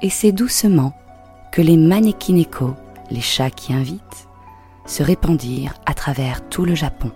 Et 0.00 0.10
c'est 0.10 0.32
doucement 0.32 0.94
que 1.52 1.60
les 1.60 1.76
manekineko, 1.76 2.74
les 3.10 3.20
chats 3.20 3.50
qui 3.50 3.74
invitent, 3.74 4.28
se 4.86 5.02
répandirent 5.02 5.74
à 5.84 5.92
travers 5.92 6.48
tout 6.48 6.64
le 6.64 6.74
Japon. 6.74 7.12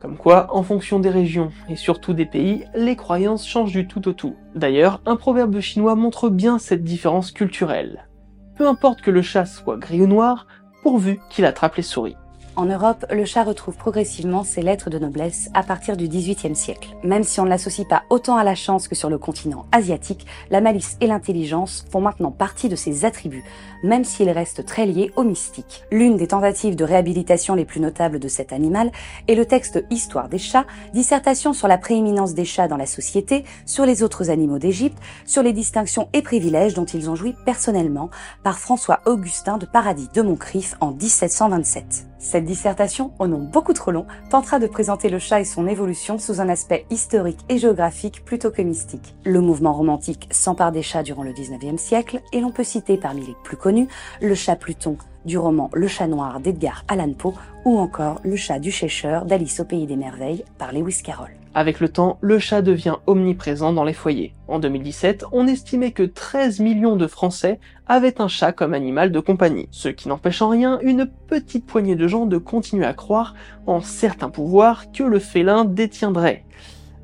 Comme 0.00 0.16
quoi, 0.16 0.48
en 0.54 0.64
fonction 0.64 0.98
des 0.98 1.08
régions 1.08 1.52
et 1.68 1.76
surtout 1.76 2.14
des 2.14 2.26
pays, 2.26 2.64
les 2.74 2.96
croyances 2.96 3.46
changent 3.46 3.72
du 3.72 3.86
tout 3.86 4.08
au 4.08 4.12
tout. 4.12 4.34
D'ailleurs, 4.56 5.00
un 5.06 5.14
proverbe 5.14 5.60
chinois 5.60 5.94
montre 5.94 6.28
bien 6.28 6.58
cette 6.58 6.82
différence 6.82 7.30
culturelle. 7.30 8.08
Peu 8.56 8.66
importe 8.66 9.02
que 9.02 9.12
le 9.12 9.22
chat 9.22 9.46
soit 9.46 9.76
gris 9.76 10.02
ou 10.02 10.08
noir, 10.08 10.48
pourvu 10.82 11.20
qu'il 11.30 11.44
attrape 11.44 11.76
les 11.76 11.82
souris. 11.82 12.16
En 12.56 12.64
Europe, 12.64 13.04
le 13.12 13.26
chat 13.26 13.44
retrouve 13.44 13.76
progressivement 13.76 14.42
ses 14.42 14.62
lettres 14.62 14.88
de 14.88 14.98
noblesse 14.98 15.50
à 15.52 15.62
partir 15.62 15.94
du 15.94 16.08
XVIIIe 16.08 16.56
siècle. 16.56 16.96
Même 17.04 17.22
si 17.22 17.38
on 17.38 17.44
ne 17.44 17.50
l'associe 17.50 17.86
pas 17.86 18.04
autant 18.08 18.38
à 18.38 18.44
la 18.44 18.54
chance 18.54 18.88
que 18.88 18.94
sur 18.94 19.10
le 19.10 19.18
continent 19.18 19.66
asiatique, 19.72 20.26
la 20.50 20.62
malice 20.62 20.96
et 21.02 21.06
l'intelligence 21.06 21.84
font 21.90 22.00
maintenant 22.00 22.30
partie 22.30 22.70
de 22.70 22.76
ses 22.76 23.04
attributs, 23.04 23.44
même 23.82 24.04
s'il 24.04 24.30
reste 24.30 24.64
très 24.64 24.86
lié 24.86 25.12
au 25.16 25.22
mystique. 25.22 25.84
L'une 25.92 26.16
des 26.16 26.28
tentatives 26.28 26.76
de 26.76 26.84
réhabilitation 26.84 27.54
les 27.54 27.66
plus 27.66 27.80
notables 27.80 28.18
de 28.18 28.28
cet 28.28 28.54
animal 28.54 28.90
est 29.28 29.34
le 29.34 29.44
texte 29.44 29.84
Histoire 29.90 30.30
des 30.30 30.38
chats, 30.38 30.64
dissertation 30.94 31.52
sur 31.52 31.68
la 31.68 31.76
prééminence 31.76 32.32
des 32.32 32.46
chats 32.46 32.68
dans 32.68 32.78
la 32.78 32.86
société, 32.86 33.44
sur 33.66 33.84
les 33.84 34.02
autres 34.02 34.30
animaux 34.30 34.58
d'Égypte, 34.58 34.98
sur 35.26 35.42
les 35.42 35.52
distinctions 35.52 36.08
et 36.14 36.22
privilèges 36.22 36.72
dont 36.72 36.86
ils 36.86 37.10
ont 37.10 37.16
joui 37.16 37.34
personnellement, 37.44 38.08
par 38.42 38.58
François 38.58 39.00
Augustin 39.04 39.58
de 39.58 39.66
Paradis 39.66 40.08
de 40.14 40.22
Moncrief 40.22 40.74
en 40.80 40.92
1727. 40.92 42.06
Cette 42.18 42.44
dissertation, 42.44 43.12
au 43.18 43.26
nom 43.26 43.38
beaucoup 43.38 43.74
trop 43.74 43.90
long, 43.90 44.06
tentera 44.30 44.58
de 44.58 44.66
présenter 44.66 45.08
le 45.08 45.18
chat 45.18 45.40
et 45.40 45.44
son 45.44 45.66
évolution 45.66 46.18
sous 46.18 46.40
un 46.40 46.48
aspect 46.48 46.86
historique 46.90 47.40
et 47.48 47.58
géographique 47.58 48.24
plutôt 48.24 48.50
que 48.50 48.62
mystique. 48.62 49.14
Le 49.24 49.40
mouvement 49.40 49.74
romantique 49.74 50.28
s'empare 50.30 50.72
des 50.72 50.82
chats 50.82 51.02
durant 51.02 51.22
le 51.22 51.32
19e 51.32 51.76
siècle 51.76 52.20
et 52.32 52.40
l'on 52.40 52.52
peut 52.52 52.64
citer 52.64 52.96
parmi 52.96 53.26
les 53.26 53.36
plus 53.44 53.56
connus 53.56 53.88
le 54.20 54.34
chat 54.34 54.56
Pluton 54.56 54.96
du 55.26 55.38
roman 55.38 55.70
Le 55.74 55.88
chat 55.88 56.06
noir 56.06 56.40
d'Edgar 56.40 56.84
Allan 56.88 57.12
Poe 57.12 57.34
ou 57.64 57.78
encore 57.78 58.20
Le 58.24 58.36
chat 58.36 58.58
du 58.58 58.70
Cheshire 58.70 59.24
d'Alice 59.24 59.60
au 59.60 59.64
pays 59.64 59.86
des 59.86 59.96
merveilles 59.96 60.44
par 60.56 60.72
Lewis 60.72 61.02
Carroll. 61.02 61.32
Avec 61.58 61.80
le 61.80 61.88
temps, 61.88 62.18
le 62.20 62.38
chat 62.38 62.60
devient 62.60 62.96
omniprésent 63.06 63.72
dans 63.72 63.82
les 63.82 63.94
foyers. 63.94 64.34
En 64.46 64.58
2017, 64.58 65.24
on 65.32 65.46
estimait 65.46 65.92
que 65.92 66.02
13 66.02 66.60
millions 66.60 66.96
de 66.96 67.06
Français 67.06 67.60
avaient 67.86 68.20
un 68.20 68.28
chat 68.28 68.52
comme 68.52 68.74
animal 68.74 69.10
de 69.10 69.20
compagnie, 69.20 69.66
ce 69.70 69.88
qui 69.88 70.08
n'empêche 70.08 70.42
en 70.42 70.50
rien 70.50 70.78
une 70.82 71.06
petite 71.06 71.64
poignée 71.64 71.96
de 71.96 72.06
gens 72.08 72.26
de 72.26 72.36
continuer 72.36 72.84
à 72.84 72.92
croire 72.92 73.34
en 73.66 73.80
certains 73.80 74.28
pouvoirs 74.28 74.92
que 74.92 75.02
le 75.02 75.18
félin 75.18 75.64
détiendrait 75.64 76.44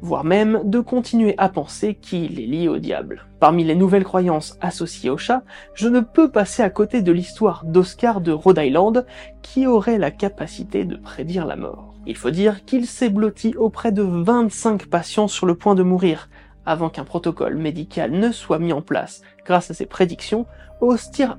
voire 0.03 0.25
même 0.25 0.61
de 0.65 0.81
continuer 0.81 1.35
à 1.39 1.49
penser 1.49 1.95
qu'il 1.95 2.39
est 2.39 2.47
lié 2.47 2.69
au 2.69 2.79
diable. 2.79 3.27
Parmi 3.41 3.65
les 3.65 3.75
nouvelles 3.75 4.05
croyances 4.05 4.59
associées 4.61 5.11
au 5.11 5.17
chat, 5.17 5.43
je 5.75 5.89
ne 5.89 6.01
peux 6.01 6.31
passer 6.31 6.63
à 6.63 6.71
côté 6.71 7.01
de 7.01 7.13
l'histoire 7.13 7.65
d'Oscar 7.65 8.21
de 8.21 8.33
Rhode 8.33 8.59
Island 8.59 9.07
qui 9.41 9.67
aurait 9.67 9.99
la 9.99 10.11
capacité 10.11 10.85
de 10.85 10.97
prédire 10.97 11.47
la 11.47 11.57
mort. 11.57 11.95
Il 12.05 12.17
faut 12.17 12.31
dire 12.31 12.65
qu'il 12.65 12.87
s'est 12.87 13.11
blotti 13.11 13.55
auprès 13.57 13.93
de 13.93 14.03
25 14.03 14.87
patients 14.87 15.29
sur 15.29 15.47
le 15.47 15.55
point 15.55 15.77
de 15.77 15.85
mourir, 15.85 16.29
avant 16.67 16.91
qu'un 16.91 17.05
protocole 17.05 17.57
médical 17.57 18.13
ne 18.13 18.31
soit 18.31 18.59
mis 18.59 18.73
en 18.73 18.83
place 18.83 19.23
grâce 19.45 19.71
à 19.71 19.75
ses 19.75 19.87
prédictions 19.87 20.47
au 20.81 20.97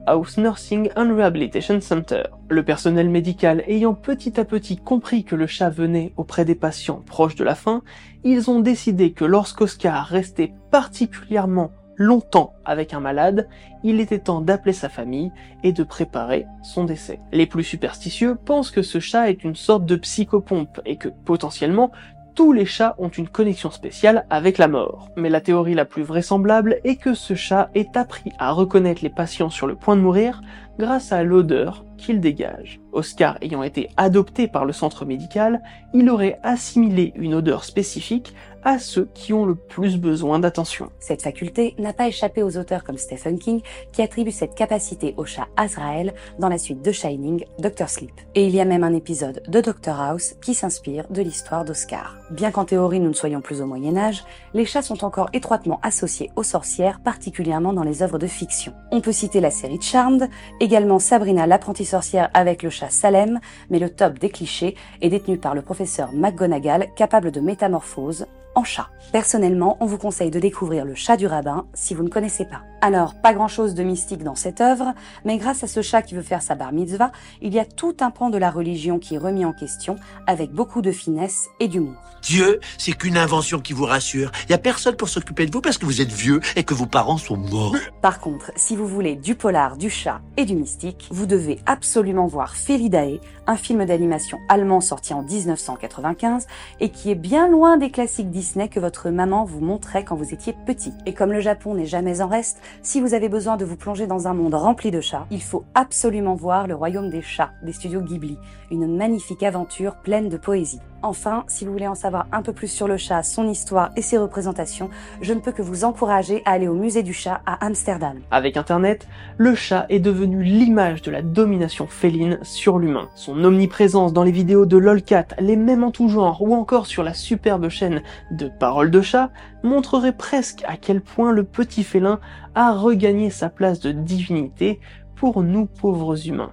House 0.07 0.38
Nursing 0.38 0.89
and 0.95 1.15
Rehabilitation 1.15 1.81
Center. 1.81 2.23
Le 2.49 2.63
personnel 2.63 3.09
médical 3.09 3.62
ayant 3.67 3.93
petit 3.93 4.39
à 4.39 4.45
petit 4.45 4.77
compris 4.77 5.25
que 5.25 5.36
le 5.36 5.47
chat 5.47 5.69
venait 5.69 6.13
auprès 6.15 6.45
des 6.45 6.55
patients 6.55 7.03
proches 7.05 7.36
de 7.36 7.43
la 7.43 7.53
fin, 7.53 7.81
ils 8.23 8.49
ont 8.49 8.62
décidé 8.62 9.12
que 9.12 9.25
lorsqu'Oscar 9.25 10.07
restait 10.07 10.53
particulièrement 10.71 11.71
longtemps 11.97 12.53
avec 12.63 12.93
un 12.93 13.01
malade, 13.01 13.47
il 13.83 13.99
était 13.99 14.19
temps 14.19 14.39
d'appeler 14.39 14.73
sa 14.73 14.88
famille 14.88 15.31
et 15.63 15.73
de 15.73 15.83
préparer 15.83 16.45
son 16.63 16.86
décès. 16.86 17.19
Les 17.33 17.45
plus 17.45 17.63
superstitieux 17.63 18.36
pensent 18.36 18.71
que 18.71 18.81
ce 18.81 18.99
chat 18.99 19.29
est 19.29 19.43
une 19.43 19.55
sorte 19.55 19.86
de 19.86 19.97
psychopompe 19.97 20.79
et 20.86 20.95
que 20.95 21.09
potentiellement 21.09 21.91
tous 22.36 22.54
les 22.54 22.65
chats 22.65 22.96
ont 22.98 23.10
une 23.10 23.28
connexion 23.28 23.72
spéciale 23.72 24.26
avec 24.30 24.58
la 24.58 24.67
mort. 24.67 25.10
Mais 25.15 25.30
la 25.30 25.41
théorie 25.41 25.76
la 25.76 25.86
plus 25.86 26.04
vraisemblable 26.04 26.80
est 26.84 26.96
que 26.96 27.13
ce 27.13 27.36
chat 27.36 27.69
ait 27.76 27.96
appris 27.96 28.32
à 28.39 28.52
reconnaître 28.52 29.04
les 29.04 29.10
patients 29.10 29.50
sur 29.50 29.67
le 29.67 29.76
point 29.76 29.96
de 29.96 30.02
mourir 30.02 30.41
grâce 30.80 31.12
à 31.12 31.24
l'odeur 31.24 31.86
qu'il 31.98 32.19
dégage. 32.19 32.83
Oscar 32.93 33.38
ayant 33.41 33.63
été 33.63 33.89
adopté 33.97 34.47
par 34.47 34.65
le 34.65 34.73
centre 34.73 35.06
médical, 35.06 35.62
il 35.93 36.10
aurait 36.10 36.39
assimilé 36.43 37.13
une 37.15 37.34
odeur 37.34 37.63
spécifique 37.63 38.34
à 38.63 38.79
ceux 38.79 39.10
qui 39.13 39.34
ont 39.34 39.45
le 39.45 39.56
plus 39.56 39.97
besoin 39.97 40.39
d'attention. 40.39 40.89
Cette 40.99 41.21
faculté 41.21 41.75
n'a 41.77 41.93
pas 41.93 42.08
échappé 42.08 42.43
aux 42.43 42.58
auteurs 42.58 42.84
comme 42.84 42.97
Stephen 42.97 43.38
King 43.38 43.62
qui 43.91 44.01
attribuent 44.01 44.32
cette 44.32 44.56
capacité 44.56 45.13
au 45.17 45.25
chat 45.25 45.47
Azrael 45.58 46.13
dans 46.39 46.49
la 46.49 46.58
suite 46.58 46.82
de 46.82 46.91
Shining, 46.91 47.45
Doctor 47.60 47.89
Sleep. 47.89 48.13
Et 48.36 48.45
il 48.45 48.56
y 48.56 48.62
a 48.62 48.65
même 48.65 48.84
un 48.84 48.93
épisode 48.93 49.43
de 49.47 49.62
Doctor 49.62 49.99
House 49.99 50.36
qui 50.41 50.53
s'inspire 50.53 51.06
de 51.10 51.21
l'histoire 51.21 51.65
d'Oscar. 51.65 52.15
Bien 52.32 52.51
qu'en 52.51 52.65
théorie 52.65 52.99
nous 52.99 53.10
ne 53.10 53.13
soyons 53.13 53.41
plus 53.41 53.62
au 53.62 53.65
Moyen 53.65 53.97
Âge, 53.97 54.23
les 54.53 54.65
chats 54.65 54.82
sont 54.82 55.03
encore 55.03 55.29
étroitement 55.34 55.79
associés 55.84 56.32
aux 56.36 56.43
sorcières, 56.43 57.01
particulièrement 57.01 57.73
dans 57.73 57.84
les 57.84 58.01
œuvres 58.01 58.19
de 58.19 58.27
fiction. 58.27 58.73
On 58.91 59.01
peut 59.01 59.12
citer 59.12 59.41
la 59.41 59.51
série 59.51 59.82
Charmed, 59.82 60.29
également 60.60 60.99
Sabrina 60.99 61.47
l'apprentie 61.47 61.86
sorcière 61.86 62.29
avec 62.34 62.63
le 62.63 62.69
chat 62.69 62.83
Salem, 62.89 63.39
mais 63.69 63.80
le 63.80 63.89
top 63.89 64.19
des 64.19 64.30
clichés 64.30 64.76
est 65.02 65.10
détenu 65.10 65.38
par 65.38 65.56
le 65.56 65.62
professeur 65.62 66.12
McGonagall 66.13 66.88
capable 66.96 67.32
de 67.32 67.39
métamorphose 67.39 68.26
en 68.55 68.63
chat. 68.63 68.89
Personnellement, 69.11 69.77
on 69.79 69.85
vous 69.85 69.97
conseille 69.97 70.31
de 70.31 70.39
découvrir 70.39 70.85
le 70.85 70.95
chat 70.95 71.17
du 71.17 71.27
rabbin 71.27 71.65
si 71.73 71.93
vous 71.93 72.03
ne 72.03 72.09
connaissez 72.09 72.45
pas. 72.45 72.63
Alors, 72.81 73.13
pas 73.15 73.33
grand 73.33 73.47
chose 73.47 73.75
de 73.75 73.83
mystique 73.83 74.23
dans 74.23 74.35
cette 74.35 74.59
œuvre, 74.59 74.93
mais 75.23 75.37
grâce 75.37 75.63
à 75.63 75.67
ce 75.67 75.81
chat 75.81 76.01
qui 76.01 76.15
veut 76.15 76.21
faire 76.21 76.41
sa 76.41 76.55
bar 76.55 76.73
mitzvah, 76.73 77.11
il 77.41 77.53
y 77.53 77.59
a 77.59 77.65
tout 77.65 77.95
un 78.01 78.11
pan 78.11 78.29
de 78.29 78.37
la 78.37 78.51
religion 78.51 78.99
qui 78.99 79.15
est 79.15 79.19
remis 79.19 79.45
en 79.45 79.53
question 79.53 79.95
avec 80.27 80.51
beaucoup 80.51 80.81
de 80.81 80.91
finesse 80.91 81.47
et 81.59 81.67
d'humour. 81.67 81.95
Dieu, 82.21 82.59
c'est 82.77 82.93
qu'une 82.93 83.17
invention 83.17 83.59
qui 83.59 83.73
vous 83.73 83.85
rassure. 83.85 84.31
Il 84.45 84.51
y 84.51 84.55
a 84.55 84.57
personne 84.57 84.95
pour 84.95 85.09
s'occuper 85.09 85.45
de 85.45 85.51
vous 85.51 85.61
parce 85.61 85.77
que 85.77 85.85
vous 85.85 86.01
êtes 86.01 86.11
vieux 86.11 86.39
et 86.55 86.63
que 86.63 86.73
vos 86.73 86.85
parents 86.85 87.17
sont 87.17 87.37
morts. 87.37 87.75
Par 88.01 88.19
contre, 88.19 88.51
si 88.55 88.75
vous 88.75 88.87
voulez 88.87 89.15
du 89.15 89.35
polar, 89.35 89.77
du 89.77 89.89
chat 89.89 90.21
et 90.37 90.45
du 90.45 90.55
mystique, 90.55 91.07
vous 91.11 91.25
devez 91.25 91.59
absolument 91.65 91.93
absolument 91.93 92.27
voir 92.27 92.55
Felidae, 92.55 93.19
un 93.45 93.55
film 93.55 93.85
d'animation 93.85 94.39
allemand 94.49 94.81
sorti 94.81 95.13
en 95.13 95.21
1995 95.21 96.47
et 96.79 96.89
qui 96.89 97.11
est 97.11 97.15
bien 97.15 97.47
loin 97.47 97.77
des 97.77 97.91
classiques 97.91 98.31
Disney 98.31 98.42
que 98.69 98.79
votre 98.79 99.10
maman 99.10 99.45
vous 99.45 99.62
montrait 99.62 100.03
quand 100.03 100.15
vous 100.15 100.34
étiez 100.34 100.53
petit. 100.65 100.93
Et 101.06 101.13
comme 101.13 101.32
le 101.32 101.39
Japon 101.39 101.73
n'est 101.75 101.86
jamais 101.86 102.21
en 102.21 102.27
reste, 102.27 102.62
si 102.82 103.01
vous 103.01 103.13
avez 103.13 103.29
besoin 103.29 103.58
de 103.58 103.65
vous 103.65 103.77
plonger 103.77 104.06
dans 104.06 104.27
un 104.27 104.34
monde 104.34 104.53
rempli 104.53 104.91
de 104.91 105.01
chats, 105.01 105.25
il 105.32 105.41
faut 105.41 105.65
absolument 105.73 106.36
voir 106.36 106.67
Le 106.67 106.75
Royaume 106.75 107.10
des 107.10 107.21
chats 107.21 107.51
des 107.63 107.73
studios 107.73 108.01
Ghibli, 108.01 108.38
une 108.69 108.95
magnifique 108.95 109.43
aventure 109.43 109.95
pleine 109.95 110.29
de 110.29 110.38
poésie. 110.38 110.79
Enfin, 111.03 111.43
si 111.47 111.65
vous 111.65 111.73
voulez 111.73 111.87
en 111.87 111.95
savoir 111.95 112.27
un 112.31 112.41
peu 112.41 112.53
plus 112.53 112.69
sur 112.69 112.87
le 112.87 112.95
chat, 112.95 113.23
son 113.23 113.49
histoire 113.49 113.91
et 113.97 114.01
ses 114.01 114.17
représentations, 114.17 114.89
je 115.21 115.33
ne 115.33 115.41
peux 115.41 115.51
que 115.51 115.61
vous 115.61 115.83
encourager 115.83 116.41
à 116.45 116.51
aller 116.51 116.69
au 116.69 116.75
musée 116.75 117.03
du 117.03 117.11
chat 117.11 117.41
à 117.45 117.65
Amsterdam. 117.65 118.21
Avec 118.31 118.55
Internet, 118.55 119.09
le 119.37 119.53
chat 119.53 119.85
est 119.89 119.99
devenu 119.99 120.41
l'image 120.43 121.01
de 121.01 121.11
la 121.11 121.21
domination 121.21 121.87
féline 121.87 122.39
sur 122.41 122.79
l'humain. 122.79 123.09
Son 123.15 123.43
omniprésence 123.43 124.13
dans 124.13 124.23
les 124.23 124.31
vidéos 124.31 124.65
de 124.65 124.77
LOLCAT, 124.77 125.27
les 125.39 125.57
mêmes 125.57 125.83
en 125.83 125.91
tout 125.91 126.07
genre 126.07 126.41
ou 126.41 126.55
encore 126.55 126.87
sur 126.87 127.03
la 127.03 127.13
superbe 127.13 127.67
chaîne 127.67 128.01
de 128.31 128.47
Paroles 128.47 128.89
de 128.89 129.01
chat 129.01 129.29
montrerait 129.61 130.15
presque 130.15 130.63
à 130.65 130.77
quel 130.77 131.01
point 131.01 131.33
le 131.33 131.43
petit 131.43 131.83
félin 131.83 132.21
a 132.55 132.71
regagné 132.71 133.29
sa 133.29 133.49
place 133.49 133.81
de 133.81 133.91
divinité 133.91 134.79
pour 135.17 135.43
nous 135.43 135.65
pauvres 135.65 136.27
humains. 136.27 136.51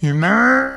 Humain 0.00 0.70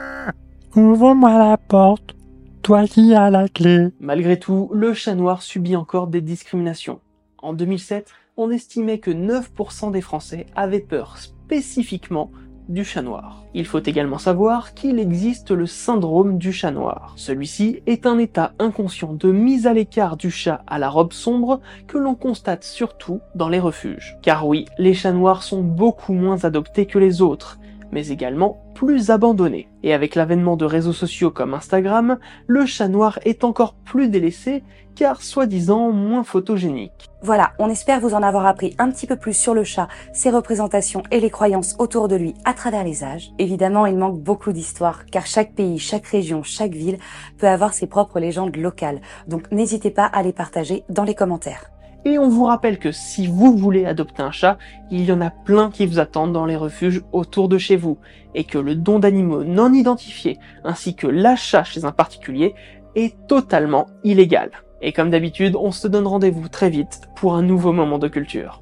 Ouvre-moi 0.76 1.38
la 1.38 1.58
porte 1.58 2.16
toi 2.64 2.88
qui 2.88 3.14
as 3.14 3.30
la 3.30 3.50
clé. 3.50 3.90
Malgré 4.00 4.40
tout, 4.40 4.70
le 4.74 4.94
chat 4.94 5.16
noir 5.16 5.42
subit 5.42 5.76
encore 5.76 6.08
des 6.08 6.22
discriminations. 6.22 7.02
En 7.38 7.52
2007, 7.52 8.10
on 8.38 8.50
estimait 8.50 9.00
que 9.00 9.12
9% 9.12 9.92
des 9.92 10.00
Français 10.00 10.46
avaient 10.56 10.80
peur 10.80 11.18
spécifiquement 11.18 12.32
du 12.70 12.86
chat 12.86 13.02
noir. 13.02 13.44
Il 13.54 13.66
faut 13.66 13.84
également 13.84 14.18
savoir 14.18 14.74
qu'il 14.74 14.98
existe 14.98 15.52
le 15.52 15.66
syndrome 15.66 16.38
du 16.38 16.54
chat 16.54 16.72
noir. 16.72 17.12
Celui-ci 17.18 17.82
est 17.86 18.06
un 18.06 18.18
état 18.18 18.54
inconscient 18.60 19.12
de 19.12 19.34
mise 19.34 19.68
à 19.68 19.74
l'écart 19.74 20.16
du 20.16 20.32
chat 20.32 20.64
à 20.66 20.80
la 20.80 20.90
robe 20.90 21.12
sombre 21.12 21.60
que 21.88 21.98
l'on 21.98 22.16
constate 22.16 22.64
surtout 22.64 23.20
dans 23.36 23.50
les 23.50 23.60
refuges. 23.60 24.18
Car 24.22 24.48
oui, 24.48 24.64
les 24.78 24.94
chats 24.94 25.12
noirs 25.12 25.44
sont 25.44 25.62
beaucoup 25.62 26.14
moins 26.14 26.46
adoptés 26.46 26.86
que 26.86 26.98
les 26.98 27.22
autres, 27.22 27.60
mais 27.94 28.08
également 28.08 28.58
plus 28.74 29.12
abandonnés. 29.12 29.70
Et 29.84 29.94
avec 29.94 30.16
l'avènement 30.16 30.58
de 30.58 30.66
réseaux 30.66 30.94
sociaux 30.94 31.32
comme 31.32 31.54
Instagram, 31.54 32.18
le 32.48 32.66
chat 32.66 32.88
noir 32.88 33.20
est 33.24 33.44
encore 33.44 33.76
plus 33.76 34.10
délaissé 34.10 34.64
car 34.96 35.22
soi-disant 35.22 35.92
moins 35.92 36.24
photogénique. 36.24 37.10
Voilà, 37.22 37.54
on 37.60 37.70
espère 37.70 38.00
vous 38.00 38.14
en 38.14 38.22
avoir 38.22 38.46
appris 38.46 38.76
un 38.80 38.92
petit 38.92 39.08
peu 39.08 39.16
plus 39.16 39.34
sur 39.34 39.54
le 39.54 39.64
chat, 39.64 39.88
ses 40.12 40.30
représentations 40.30 41.04
et 41.12 41.20
les 41.20 41.30
croyances 41.30 41.76
autour 41.80 42.08
de 42.08 42.16
lui 42.16 42.34
à 42.46 42.54
travers 42.54 42.84
les 42.84 43.04
âges. 43.04 43.32
Évidemment, 43.40 43.86
il 43.86 43.98
manque 43.98 44.20
beaucoup 44.20 44.52
d'histoires 44.52 45.06
car 45.06 45.26
chaque 45.26 45.54
pays, 45.54 45.80
chaque 45.80 46.08
région, 46.08 46.44
chaque 46.44 46.74
ville 46.74 46.98
peut 47.38 47.48
avoir 47.48 47.74
ses 47.74 47.88
propres 47.88 48.20
légendes 48.20 48.56
locales. 48.56 49.02
Donc 49.28 49.52
n'hésitez 49.52 49.92
pas 49.92 50.06
à 50.06 50.22
les 50.22 50.34
partager 50.34 50.84
dans 50.90 51.04
les 51.04 51.16
commentaires. 51.16 51.70
Et 52.06 52.20
on 52.20 52.28
vous 52.28 52.44
rappelle 52.44 52.80
que 52.80 52.92
si 52.92 53.28
vous 53.28 53.56
voulez 53.56 53.86
adopter 53.86 54.22
un 54.22 54.32
chat, 54.32 54.58
il 54.92 55.06
y 55.06 55.12
en 55.12 55.22
a 55.22 55.30
plein 55.30 55.72
qui 55.72 55.86
vous 55.86 56.00
attendent 56.00 56.34
dans 56.34 56.46
les 56.46 56.58
refuges 56.58 57.02
autour 57.14 57.48
de 57.48 57.58
chez 57.58 57.78
vous, 57.78 57.98
et 58.36 58.44
que 58.44 58.58
le 58.58 58.76
don 58.76 59.00
d'animaux 59.00 59.46
non 59.46 59.72
identifiés, 59.72 60.38
ainsi 60.66 60.96
que 60.96 61.08
l'achat 61.08 61.64
chez 61.64 61.86
un 61.86 61.92
particulier, 61.92 62.56
est 62.96 63.16
totalement 63.28 63.88
illégal. 64.04 64.52
Et 64.82 64.92
comme 64.92 65.12
d'habitude, 65.12 65.56
on 65.56 65.72
se 65.72 65.88
donne 65.88 66.08
rendez-vous 66.08 66.50
très 66.50 66.70
vite 66.70 67.08
pour 67.16 67.36
un 67.36 67.42
nouveau 67.42 67.72
moment 67.72 68.00
de 68.00 68.10
culture. 68.10 68.62